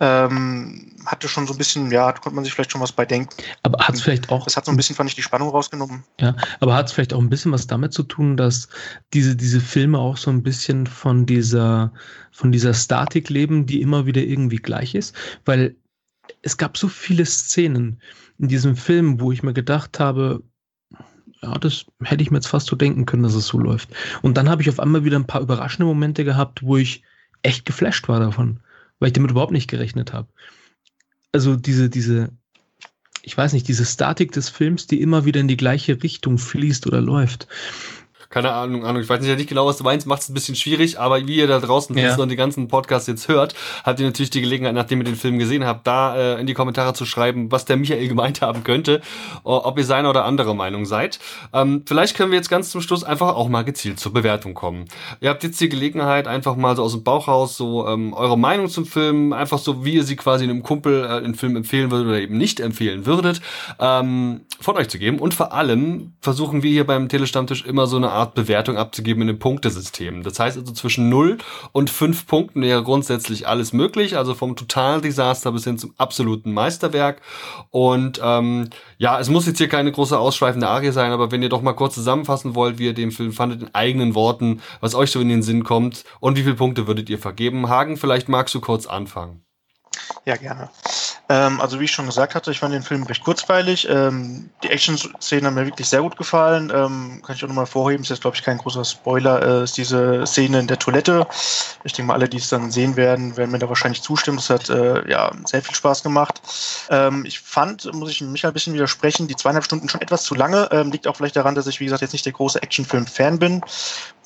ähm, 0.00 0.92
hatte 1.04 1.28
schon 1.28 1.46
so 1.46 1.54
ein 1.54 1.58
bisschen, 1.58 1.90
ja, 1.90 2.12
da 2.12 2.18
konnte 2.18 2.36
man 2.36 2.44
sich 2.44 2.54
vielleicht 2.54 2.70
schon 2.70 2.80
was 2.80 2.92
bei 2.92 3.04
denken. 3.04 3.30
Aber 3.62 3.84
hat 3.84 3.94
es 3.94 4.02
vielleicht 4.02 4.30
auch. 4.30 4.44
Das 4.44 4.56
hat 4.56 4.64
so 4.64 4.70
ein 4.70 4.76
bisschen, 4.76 4.94
fand 4.94 5.10
ich, 5.10 5.16
die 5.16 5.22
Spannung 5.22 5.48
rausgenommen. 5.48 6.04
Ja, 6.20 6.36
aber 6.60 6.74
hat 6.74 6.86
es 6.86 6.92
vielleicht 6.92 7.12
auch 7.12 7.20
ein 7.20 7.28
bisschen 7.28 7.52
was 7.52 7.66
damit 7.66 7.92
zu 7.92 8.04
tun, 8.04 8.36
dass 8.36 8.68
diese, 9.12 9.34
diese 9.34 9.60
Filme 9.60 9.98
auch 9.98 10.16
so 10.16 10.30
ein 10.30 10.42
bisschen 10.42 10.86
von 10.86 11.26
dieser, 11.26 11.92
von 12.30 12.52
dieser 12.52 12.74
Statik 12.74 13.30
leben, 13.30 13.66
die 13.66 13.80
immer 13.80 14.06
wieder 14.06 14.22
irgendwie 14.22 14.56
gleich 14.56 14.94
ist? 14.94 15.14
Weil 15.44 15.74
es 16.42 16.56
gab 16.56 16.76
so 16.76 16.88
viele 16.88 17.26
Szenen 17.26 18.00
in 18.38 18.48
diesem 18.48 18.76
Film, 18.76 19.20
wo 19.20 19.32
ich 19.32 19.42
mir 19.42 19.52
gedacht 19.52 20.00
habe, 20.00 20.42
ja, 21.42 21.58
das 21.58 21.86
hätte 22.02 22.22
ich 22.22 22.30
mir 22.30 22.38
jetzt 22.38 22.46
fast 22.46 22.66
so 22.66 22.76
denken 22.76 23.06
können, 23.06 23.24
dass 23.24 23.34
es 23.34 23.46
so 23.46 23.58
läuft. 23.58 23.90
Und 24.22 24.36
dann 24.36 24.48
habe 24.48 24.62
ich 24.62 24.68
auf 24.68 24.80
einmal 24.80 25.04
wieder 25.04 25.18
ein 25.18 25.26
paar 25.26 25.40
überraschende 25.40 25.86
Momente 25.86 26.24
gehabt, 26.24 26.62
wo 26.62 26.76
ich 26.76 27.02
echt 27.42 27.66
geflasht 27.66 28.08
war 28.08 28.20
davon, 28.20 28.60
weil 28.98 29.08
ich 29.08 29.12
damit 29.12 29.32
überhaupt 29.32 29.52
nicht 29.52 29.68
gerechnet 29.68 30.12
habe. 30.12 30.28
Also 31.32 31.56
diese, 31.56 31.90
diese, 31.90 32.30
ich 33.22 33.36
weiß 33.36 33.52
nicht, 33.52 33.66
diese 33.66 33.84
Statik 33.84 34.32
des 34.32 34.48
Films, 34.48 34.86
die 34.86 35.00
immer 35.00 35.24
wieder 35.24 35.40
in 35.40 35.48
die 35.48 35.56
gleiche 35.56 36.02
Richtung 36.02 36.38
fließt 36.38 36.86
oder 36.86 37.00
läuft 37.00 37.48
keine 38.32 38.52
Ahnung, 38.52 38.84
Ahnung, 38.84 39.02
ich 39.02 39.08
weiß 39.08 39.20
nicht, 39.20 39.36
nicht 39.36 39.48
genau, 39.48 39.66
was 39.66 39.76
du 39.76 39.84
meinst, 39.84 40.06
macht 40.06 40.22
es 40.22 40.30
ein 40.30 40.34
bisschen 40.34 40.56
schwierig, 40.56 40.98
aber 40.98 41.26
wie 41.26 41.36
ihr 41.36 41.46
da 41.46 41.60
draußen 41.60 41.96
ja. 41.96 42.16
und 42.16 42.30
die 42.30 42.36
ganzen 42.36 42.66
Podcasts 42.66 43.06
jetzt 43.06 43.28
hört, 43.28 43.54
habt 43.84 44.00
ihr 44.00 44.06
natürlich 44.06 44.30
die 44.30 44.40
Gelegenheit, 44.40 44.74
nachdem 44.74 45.00
ihr 45.00 45.04
den 45.04 45.16
Film 45.16 45.38
gesehen 45.38 45.66
habt, 45.66 45.86
da 45.86 46.16
äh, 46.16 46.40
in 46.40 46.46
die 46.46 46.54
Kommentare 46.54 46.94
zu 46.94 47.04
schreiben, 47.04 47.52
was 47.52 47.66
der 47.66 47.76
Michael 47.76 48.08
gemeint 48.12 48.40
haben 48.40 48.64
könnte, 48.64 49.02
ob 49.44 49.78
ihr 49.78 49.84
seine 49.84 50.08
oder 50.08 50.24
andere 50.24 50.56
Meinung 50.56 50.86
seid. 50.86 51.18
Ähm, 51.52 51.82
vielleicht 51.86 52.16
können 52.16 52.30
wir 52.30 52.38
jetzt 52.38 52.48
ganz 52.48 52.70
zum 52.70 52.80
Schluss 52.80 53.04
einfach 53.04 53.34
auch 53.34 53.48
mal 53.48 53.64
gezielt 53.64 54.00
zur 54.00 54.14
Bewertung 54.14 54.54
kommen. 54.54 54.86
Ihr 55.20 55.28
habt 55.28 55.42
jetzt 55.42 55.60
die 55.60 55.68
Gelegenheit, 55.68 56.26
einfach 56.26 56.56
mal 56.56 56.74
so 56.74 56.84
aus 56.84 56.92
dem 56.92 57.04
Bauch 57.04 57.28
raus 57.28 57.58
so 57.58 57.86
ähm, 57.86 58.14
eure 58.14 58.38
Meinung 58.38 58.68
zum 58.68 58.86
Film, 58.86 59.34
einfach 59.34 59.58
so, 59.58 59.84
wie 59.84 59.94
ihr 59.94 60.04
sie 60.04 60.16
quasi 60.16 60.44
einem 60.44 60.62
Kumpel 60.62 61.04
äh, 61.04 61.20
den 61.20 61.34
Film 61.34 61.54
empfehlen 61.54 61.90
würdet 61.90 62.06
oder 62.08 62.20
eben 62.20 62.38
nicht 62.38 62.60
empfehlen 62.60 63.04
würdet, 63.04 63.42
ähm, 63.78 64.40
von 64.58 64.76
euch 64.76 64.88
zu 64.88 64.98
geben. 64.98 65.18
Und 65.18 65.34
vor 65.34 65.52
allem 65.52 66.14
versuchen 66.20 66.62
wir 66.62 66.70
hier 66.70 66.86
beim 66.86 67.10
Telestammtisch 67.10 67.66
immer 67.66 67.86
so 67.86 67.98
eine 67.98 68.10
Art 68.10 68.21
Art 68.22 68.34
Bewertung 68.34 68.76
abzugeben 68.76 69.22
in 69.22 69.30
einem 69.30 69.38
Punktesystem. 69.40 70.22
Das 70.22 70.38
heißt 70.38 70.56
also 70.56 70.72
zwischen 70.72 71.08
0 71.08 71.38
und 71.72 71.90
5 71.90 72.26
Punkten 72.28 72.62
wäre 72.62 72.84
grundsätzlich 72.84 73.48
alles 73.48 73.72
möglich, 73.72 74.16
also 74.16 74.34
vom 74.34 74.54
Totaldesaster 74.54 75.50
bis 75.50 75.64
hin 75.64 75.76
zum 75.76 75.92
absoluten 75.98 76.52
Meisterwerk. 76.52 77.20
Und 77.70 78.20
ähm, 78.22 78.70
ja, 78.98 79.18
es 79.18 79.28
muss 79.28 79.46
jetzt 79.46 79.58
hier 79.58 79.68
keine 79.68 79.90
große 79.90 80.16
ausschweifende 80.16 80.68
Arie 80.68 80.92
sein, 80.92 81.10
aber 81.10 81.32
wenn 81.32 81.42
ihr 81.42 81.48
doch 81.48 81.62
mal 81.62 81.72
kurz 81.72 81.94
zusammenfassen 81.94 82.54
wollt, 82.54 82.78
wie 82.78 82.86
ihr 82.86 82.94
den 82.94 83.10
Film 83.10 83.32
fandet, 83.32 83.62
in 83.62 83.74
eigenen 83.74 84.14
Worten, 84.14 84.62
was 84.80 84.94
euch 84.94 85.10
so 85.10 85.20
in 85.20 85.28
den 85.28 85.42
Sinn 85.42 85.64
kommt 85.64 86.04
und 86.20 86.36
wie 86.36 86.42
viele 86.42 86.54
Punkte 86.54 86.86
würdet 86.86 87.10
ihr 87.10 87.18
vergeben. 87.18 87.68
Hagen, 87.68 87.96
vielleicht 87.96 88.28
magst 88.28 88.54
du 88.54 88.60
kurz 88.60 88.86
anfangen. 88.86 89.44
Ja, 90.24 90.36
gerne. 90.36 90.70
Ähm, 91.28 91.60
also 91.60 91.78
wie 91.78 91.84
ich 91.84 91.92
schon 91.92 92.06
gesagt 92.06 92.34
hatte, 92.34 92.50
ich 92.50 92.58
fand 92.58 92.74
den 92.74 92.82
Film 92.82 93.04
recht 93.04 93.22
kurzweilig. 93.22 93.88
Ähm, 93.88 94.50
die 94.62 94.70
Action-Szenen 94.70 95.46
haben 95.46 95.54
mir 95.54 95.66
wirklich 95.66 95.88
sehr 95.88 96.02
gut 96.02 96.16
gefallen. 96.16 96.72
Ähm, 96.74 97.22
kann 97.24 97.36
ich 97.36 97.44
auch 97.44 97.48
nochmal 97.48 97.66
vorheben, 97.66 98.02
ist 98.02 98.10
jetzt 98.10 98.22
glaube 98.22 98.36
ich 98.36 98.42
kein 98.42 98.58
großer 98.58 98.84
Spoiler, 98.84 99.60
äh, 99.60 99.64
ist 99.64 99.76
diese 99.76 100.26
Szene 100.26 100.60
in 100.60 100.66
der 100.66 100.78
Toilette. 100.78 101.26
Ich 101.84 101.92
denke 101.92 102.08
mal, 102.08 102.14
alle, 102.14 102.28
die 102.28 102.38
es 102.38 102.48
dann 102.48 102.70
sehen 102.70 102.96
werden, 102.96 103.36
werden 103.36 103.50
mir 103.52 103.58
da 103.58 103.68
wahrscheinlich 103.68 104.02
zustimmen. 104.02 104.38
Das 104.38 104.50
hat 104.50 104.68
äh, 104.68 105.08
ja 105.08 105.30
sehr 105.44 105.62
viel 105.62 105.74
Spaß 105.74 106.02
gemacht. 106.02 106.42
Ähm, 106.90 107.24
ich 107.24 107.40
fand, 107.40 107.92
muss 107.94 108.10
ich 108.10 108.20
mich 108.20 108.44
ein 108.44 108.52
bisschen 108.52 108.74
widersprechen, 108.74 109.28
die 109.28 109.36
zweieinhalb 109.36 109.64
Stunden 109.64 109.88
schon 109.88 110.00
etwas 110.00 110.24
zu 110.24 110.34
lange. 110.34 110.68
Ähm, 110.72 110.90
liegt 110.90 111.06
auch 111.06 111.16
vielleicht 111.16 111.36
daran, 111.36 111.54
dass 111.54 111.66
ich, 111.66 111.78
wie 111.80 111.84
gesagt, 111.84 112.02
jetzt 112.02 112.12
nicht 112.12 112.26
der 112.26 112.32
große 112.32 112.62
Actionfilm-Fan 112.62 113.38
bin. 113.38 113.62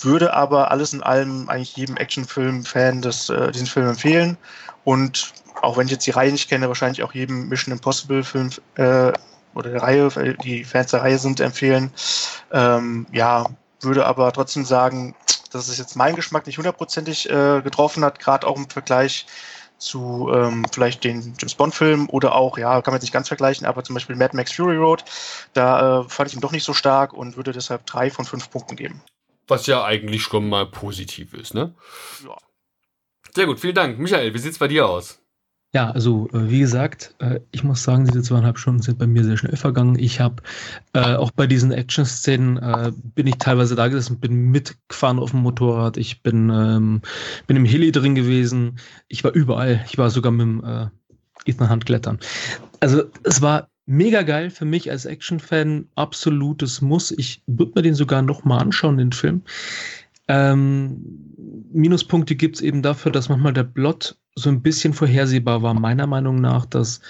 Würde 0.01 0.33
aber 0.35 0.71
alles 0.71 0.93
in 0.93 1.03
allem 1.03 1.49
eigentlich 1.49 1.77
jedem 1.77 1.97
Actionfilm-Fan 1.97 3.03
äh, 3.03 3.53
diesen 3.53 3.67
Film 3.67 3.89
empfehlen. 3.89 4.39
Und 4.85 5.33
auch 5.63 5.77
wenn 5.77 5.87
ich 5.87 5.93
jetzt 5.93 6.07
die 6.07 6.13
Reihe 6.13 6.33
nicht 6.33 6.49
kenne, 6.49 6.69
wahrscheinlich 6.69 7.03
auch 7.03 7.13
jedem 7.13 7.49
Mission 7.49 7.73
Impossible 7.73 8.25
Film 8.25 8.51
äh, 8.77 9.13
oder 9.55 9.71
der 9.71 9.83
Reihe, 9.83 10.37
die 10.43 10.65
Fans 10.65 10.91
der 10.91 11.03
Reihe 11.03 11.19
sind, 11.19 11.41
empfehlen. 11.41 11.91
Ähm, 12.53 13.07
ja, 13.13 13.47
würde 13.81 14.07
aber 14.07 14.33
trotzdem 14.33 14.65
sagen, 14.65 15.15
dass 15.51 15.69
es 15.69 15.79
jetzt 15.79 15.97
meinen 15.97 16.17
Geschmack 16.17 16.47
nicht 16.47 16.59
hundertprozentig 16.59 17.31
äh, 17.31 17.63
getroffen 17.63 18.05
hat, 18.05 18.19
gerade 18.19 18.47
auch 18.47 18.57
im 18.57 18.69
Vergleich 18.69 19.27
zu 19.79 20.31
ähm, 20.33 20.65
vielleicht 20.73 21.05
den 21.05 21.35
James 21.39 21.55
Bond-Filmen 21.55 22.09
oder 22.09 22.35
auch, 22.35 22.57
ja, 22.57 22.81
kann 22.81 22.93
man 22.93 22.99
jetzt 22.99 23.03
nicht 23.03 23.13
ganz 23.13 23.29
vergleichen, 23.29 23.67
aber 23.67 23.85
zum 23.85 23.95
Beispiel 23.95 24.17
Mad 24.17 24.35
Max 24.35 24.53
Fury 24.53 24.77
Road, 24.77 25.05
da 25.53 26.01
äh, 26.01 26.09
fand 26.09 26.31
ich 26.31 26.35
ihn 26.35 26.41
doch 26.41 26.53
nicht 26.53 26.65
so 26.65 26.73
stark 26.73 27.13
und 27.13 27.37
würde 27.37 27.53
deshalb 27.53 27.85
drei 27.87 28.11
von 28.11 28.25
fünf 28.25 28.51
Punkten 28.51 28.77
geben. 28.77 29.03
Was 29.49 29.67
ja 29.67 29.85
eigentlich 29.85 30.23
schon 30.23 30.49
mal 30.49 30.67
positiv 30.67 31.35
ist, 31.35 31.55
ne? 31.55 31.75
Ja. 32.25 32.37
Sehr 33.35 33.47
gut, 33.47 33.61
vielen 33.61 33.75
Dank. 33.75 33.99
Michael, 33.99 34.33
wie 34.33 34.39
sieht's 34.39 34.59
bei 34.59 34.69
dir 34.69 34.89
aus? 34.89 35.21
Ja, 35.77 35.91
also 35.91 36.27
äh, 36.33 36.49
wie 36.49 36.61
gesagt, 36.61 37.15
äh, 37.19 37.41
ich 37.51 37.63
muss 37.63 37.83
sagen, 37.83 38.07
diese 38.07 38.23
zweieinhalb 38.23 38.59
Stunden 38.59 38.81
sind 38.81 38.99
bei 38.99 39.07
mir 39.07 39.25
sehr 39.25 39.37
schnell 39.37 39.59
vergangen. 39.59 39.99
Ich 39.99 40.21
habe 40.21 40.43
äh, 40.95 41.17
auch 41.17 41.31
bei 41.31 41.47
diesen 41.47 41.71
Action-Szenen 41.71 42.57
äh, 42.57 42.93
bin 43.15 43.27
ich 43.27 43.35
teilweise 43.37 43.75
da 43.75 43.89
gesessen, 43.89 44.19
bin 44.19 44.51
mitgefahren 44.51 45.19
auf 45.19 45.33
dem 45.33 45.41
Motorrad, 45.41 45.99
ich 45.99 46.23
bin, 46.23 46.49
ähm, 46.49 47.03
bin 47.47 47.59
im 47.59 47.67
Heli 47.67 47.93
drin 47.93 48.15
gewesen, 48.15 48.79
ich 49.09 49.23
war 49.23 49.33
überall, 49.33 49.85
ich 49.87 49.99
war 49.99 50.09
sogar 50.09 50.33
mit 50.33 50.47
dem 50.47 50.65
äh, 50.65 50.87
Ethan 51.45 51.69
Hunt 51.69 51.85
klettern. 51.85 52.21
Also 52.81 53.03
es 53.25 53.43
war 53.43 53.69
mega 53.85 54.23
geil 54.23 54.49
für 54.49 54.65
mich 54.65 54.91
als 54.91 55.05
Action-Fan, 55.05 55.89
absolutes 55.95 56.81
Muss. 56.81 57.11
Ich 57.11 57.43
würde 57.47 57.73
mir 57.75 57.83
den 57.83 57.95
sogar 57.95 58.23
nochmal 58.23 58.61
anschauen, 58.61 58.97
den 58.97 59.13
Film. 59.13 59.43
Ähm, 60.27 61.05
Minuspunkte 61.71 62.35
gibt 62.35 62.57
es 62.57 62.63
eben 62.63 62.81
dafür, 62.81 63.13
dass 63.13 63.29
manchmal 63.29 63.53
der 63.53 63.65
Plot 63.65 64.17
so 64.37 64.51
ein 64.51 64.63
bisschen 64.63 64.93
vorhersehbar 64.93 65.63
war, 65.63 65.75
meiner 65.75 66.07
Meinung 66.07 66.41
nach, 66.41 66.67
dass 66.67 67.01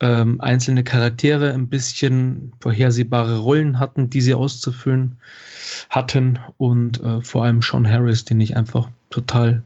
ähm, 0.00 0.40
einzelne 0.40 0.82
Charaktere 0.82 1.52
ein 1.52 1.68
bisschen 1.68 2.52
vorhersehbare 2.60 3.38
Rollen 3.38 3.78
hatten, 3.78 4.10
die 4.10 4.20
sie 4.20 4.34
auszufüllen 4.34 5.16
hatten 5.88 6.38
und 6.58 7.00
äh, 7.00 7.20
vor 7.22 7.44
allem 7.44 7.62
Sean 7.62 7.88
Harris, 7.88 8.24
den 8.24 8.40
ich 8.40 8.56
einfach 8.56 8.88
total 9.10 9.62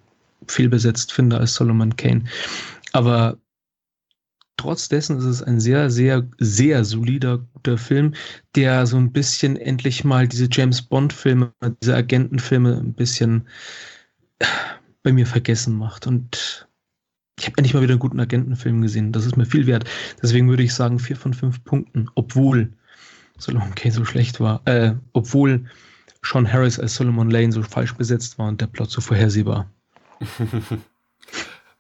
fehlbesetzt 0.47 1.13
finde 1.13 1.39
als 1.39 1.55
Solomon 1.55 1.97
Kane. 1.97 2.25
Aber 2.93 3.39
trotz 4.59 4.89
dessen 4.89 5.19
ist 5.19 5.25
es 5.25 5.43
ein 5.43 5.61
sehr, 5.61 5.91
sehr, 5.91 6.29
sehr 6.39 6.85
solider, 6.85 7.39
guter 7.55 7.79
Film, 7.79 8.15
der 8.55 8.87
so 8.87 8.99
ein 8.99 9.13
bisschen 9.13 9.57
endlich 9.57 10.05
mal 10.05 10.29
diese 10.29 10.49
James 10.51 10.83
Bond-Filme, 10.83 11.53
diese 11.83 11.97
Agentenfilme 11.97 12.77
ein 12.77 12.93
bisschen 12.93 13.49
bei 15.03 15.13
mir 15.13 15.27
vergessen 15.27 15.77
macht. 15.77 16.07
Und 16.07 16.68
ich 17.39 17.47
habe 17.47 17.57
endlich 17.59 17.75
mal 17.75 17.83
wieder 17.83 17.93
einen 17.93 18.01
guten 18.01 18.21
Agentenfilm 18.21 18.83
gesehen. 18.83 19.13
Das 19.13 19.25
ist 19.25 19.37
mir 19.37 19.47
viel 19.47 19.67
wert. 19.67 19.85
Deswegen 20.23 20.49
würde 20.49 20.63
ich 20.63 20.75
sagen, 20.75 20.99
vier 20.99 21.17
von 21.17 21.35
fünf 21.35 21.63
Punkten, 21.65 22.09
obwohl 22.15 22.73
Solomon 23.39 23.75
Kane 23.75 23.95
so 23.95 24.05
schlecht 24.05 24.41
war, 24.41 24.63
äh, 24.67 24.95
obwohl 25.13 25.67
Sean 26.23 26.53
Harris 26.53 26.81
als 26.81 26.97
Solomon 26.97 27.31
Lane 27.31 27.53
so 27.53 27.63
falsch 27.63 27.95
besetzt 27.95 28.39
war 28.39 28.49
und 28.49 28.61
der 28.61 28.67
Plot 28.67 28.91
so 28.91 29.01
vorhersehbar. 29.01 29.71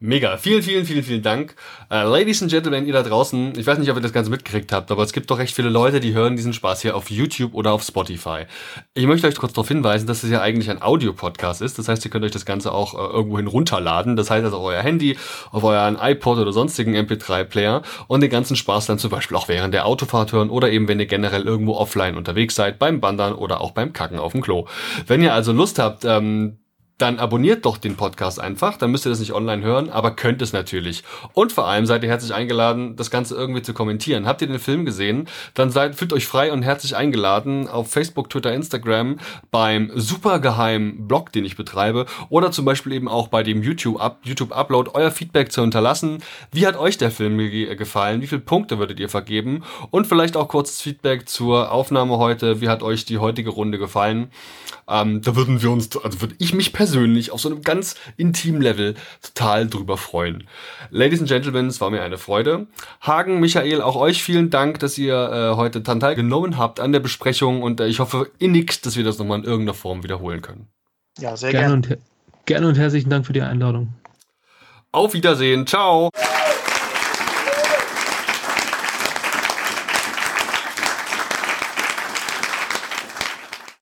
Mega. 0.00 0.36
Vielen, 0.36 0.62
vielen, 0.62 0.84
vielen, 0.84 1.02
vielen 1.02 1.22
Dank. 1.22 1.56
Uh, 1.90 2.06
Ladies 2.08 2.40
and 2.40 2.52
Gentlemen, 2.52 2.86
ihr 2.86 2.92
da 2.92 3.02
draußen, 3.02 3.58
ich 3.58 3.66
weiß 3.66 3.78
nicht, 3.78 3.90
ob 3.90 3.96
ihr 3.96 4.00
das 4.00 4.12
Ganze 4.12 4.30
mitgekriegt 4.30 4.70
habt, 4.70 4.92
aber 4.92 5.02
es 5.02 5.12
gibt 5.12 5.28
doch 5.28 5.38
recht 5.38 5.52
viele 5.52 5.70
Leute, 5.70 5.98
die 5.98 6.14
hören 6.14 6.36
diesen 6.36 6.52
Spaß 6.52 6.82
hier 6.82 6.94
auf 6.94 7.10
YouTube 7.10 7.52
oder 7.52 7.72
auf 7.72 7.82
Spotify. 7.82 8.44
Ich 8.94 9.06
möchte 9.06 9.26
euch 9.26 9.34
kurz 9.34 9.54
darauf 9.54 9.66
hinweisen, 9.66 10.06
dass 10.06 10.22
es 10.22 10.30
ja 10.30 10.40
eigentlich 10.40 10.70
ein 10.70 10.80
Audio-Podcast 10.82 11.62
ist. 11.62 11.80
Das 11.80 11.88
heißt, 11.88 12.04
ihr 12.04 12.12
könnt 12.12 12.24
euch 12.24 12.30
das 12.30 12.46
Ganze 12.46 12.70
auch 12.70 12.94
äh, 12.94 13.12
irgendwohin 13.12 13.48
runterladen. 13.48 14.14
Das 14.14 14.30
heißt 14.30 14.44
also 14.44 14.60
euer 14.60 14.82
Handy, 14.82 15.18
auf 15.50 15.64
euren 15.64 15.98
iPod 16.00 16.38
oder 16.38 16.52
sonstigen 16.52 16.94
MP3-Player 16.94 17.82
und 18.06 18.20
den 18.20 18.30
ganzen 18.30 18.54
Spaß 18.54 18.86
dann 18.86 19.00
zum 19.00 19.10
Beispiel 19.10 19.36
auch 19.36 19.48
während 19.48 19.74
der 19.74 19.84
Autofahrt 19.84 20.30
hören 20.30 20.50
oder 20.50 20.70
eben, 20.70 20.86
wenn 20.86 21.00
ihr 21.00 21.06
generell 21.06 21.42
irgendwo 21.42 21.74
offline 21.74 22.16
unterwegs 22.16 22.54
seid, 22.54 22.78
beim 22.78 23.02
Wandern 23.02 23.34
oder 23.34 23.60
auch 23.60 23.72
beim 23.72 23.92
Kacken 23.92 24.20
auf 24.20 24.30
dem 24.30 24.42
Klo. 24.42 24.68
Wenn 25.08 25.22
ihr 25.22 25.34
also 25.34 25.50
Lust 25.50 25.80
habt, 25.80 26.04
ähm, 26.04 26.58
dann 26.98 27.20
abonniert 27.20 27.64
doch 27.64 27.76
den 27.76 27.94
Podcast 27.94 28.40
einfach. 28.40 28.76
Dann 28.76 28.90
müsst 28.90 29.06
ihr 29.06 29.10
das 29.10 29.20
nicht 29.20 29.32
online 29.32 29.62
hören, 29.62 29.88
aber 29.88 30.10
könnt 30.10 30.42
es 30.42 30.52
natürlich. 30.52 31.04
Und 31.32 31.52
vor 31.52 31.68
allem 31.68 31.86
seid 31.86 32.02
ihr 32.02 32.08
herzlich 32.08 32.34
eingeladen, 32.34 32.96
das 32.96 33.10
Ganze 33.10 33.36
irgendwie 33.36 33.62
zu 33.62 33.72
kommentieren. 33.72 34.26
Habt 34.26 34.42
ihr 34.42 34.48
den 34.48 34.58
Film 34.58 34.84
gesehen? 34.84 35.28
Dann 35.54 35.70
seid, 35.70 35.94
fühlt 35.94 36.12
euch 36.12 36.26
frei 36.26 36.52
und 36.52 36.62
herzlich 36.62 36.96
eingeladen 36.96 37.68
auf 37.68 37.90
Facebook, 37.90 38.30
Twitter, 38.30 38.52
Instagram, 38.52 39.18
beim 39.52 39.92
supergeheimen 39.94 41.06
Blog, 41.06 41.30
den 41.32 41.44
ich 41.44 41.56
betreibe, 41.56 42.06
oder 42.30 42.50
zum 42.50 42.64
Beispiel 42.64 42.92
eben 42.92 43.08
auch 43.08 43.28
bei 43.28 43.44
dem 43.44 43.62
YouTube-Upload, 43.62 44.28
YouTube 44.28 44.52
euer 44.94 45.10
Feedback 45.12 45.52
zu 45.52 45.60
hinterlassen. 45.60 46.18
Wie 46.50 46.66
hat 46.66 46.76
euch 46.76 46.98
der 46.98 47.12
Film 47.12 47.38
gefallen? 47.38 48.22
Wie 48.22 48.26
viele 48.26 48.40
Punkte 48.40 48.80
würdet 48.80 48.98
ihr 48.98 49.08
vergeben? 49.08 49.62
Und 49.90 50.08
vielleicht 50.08 50.36
auch 50.36 50.48
kurzes 50.48 50.80
Feedback 50.80 51.28
zur 51.28 51.70
Aufnahme 51.70 52.18
heute. 52.18 52.60
Wie 52.60 52.68
hat 52.68 52.82
euch 52.82 53.04
die 53.04 53.18
heutige 53.18 53.50
Runde 53.50 53.78
gefallen? 53.78 54.30
Ähm, 54.88 55.20
da 55.22 55.36
würden 55.36 55.62
wir 55.62 55.70
uns, 55.70 55.96
also 55.96 56.20
würde 56.22 56.34
ich 56.38 56.54
mich 56.54 56.72
persönlich 56.72 56.87
auf 57.30 57.40
so 57.40 57.50
einem 57.50 57.62
ganz 57.62 57.96
intimen 58.16 58.60
Level 58.60 58.94
total 59.22 59.68
drüber 59.68 59.96
freuen. 59.96 60.44
Ladies 60.90 61.20
and 61.20 61.28
Gentlemen, 61.28 61.66
es 61.66 61.80
war 61.80 61.90
mir 61.90 62.02
eine 62.02 62.18
Freude. 62.18 62.66
Hagen, 63.00 63.40
Michael, 63.40 63.80
auch 63.80 63.96
euch 63.96 64.22
vielen 64.22 64.50
Dank, 64.50 64.78
dass 64.78 64.98
ihr 64.98 65.14
äh, 65.14 65.56
heute 65.56 65.82
Tantal 65.82 66.14
genommen 66.14 66.58
habt 66.58 66.80
an 66.80 66.92
der 66.92 67.00
Besprechung 67.00 67.62
und 67.62 67.80
äh, 67.80 67.86
ich 67.86 68.00
hoffe 68.00 68.30
innig, 68.38 68.82
dass 68.82 68.96
wir 68.96 69.04
das 69.04 69.18
nochmal 69.18 69.38
in 69.38 69.44
irgendeiner 69.44 69.74
Form 69.74 70.02
wiederholen 70.02 70.42
können. 70.42 70.68
Ja, 71.18 71.36
sehr 71.36 71.52
gerne. 71.52 71.80
Gerne 71.80 71.96
und, 71.96 72.46
gerne 72.46 72.68
und 72.68 72.78
herzlichen 72.78 73.10
Dank 73.10 73.26
für 73.26 73.32
die 73.32 73.42
Einladung. 73.42 73.94
Auf 74.92 75.14
Wiedersehen. 75.14 75.66
Ciao. 75.66 76.10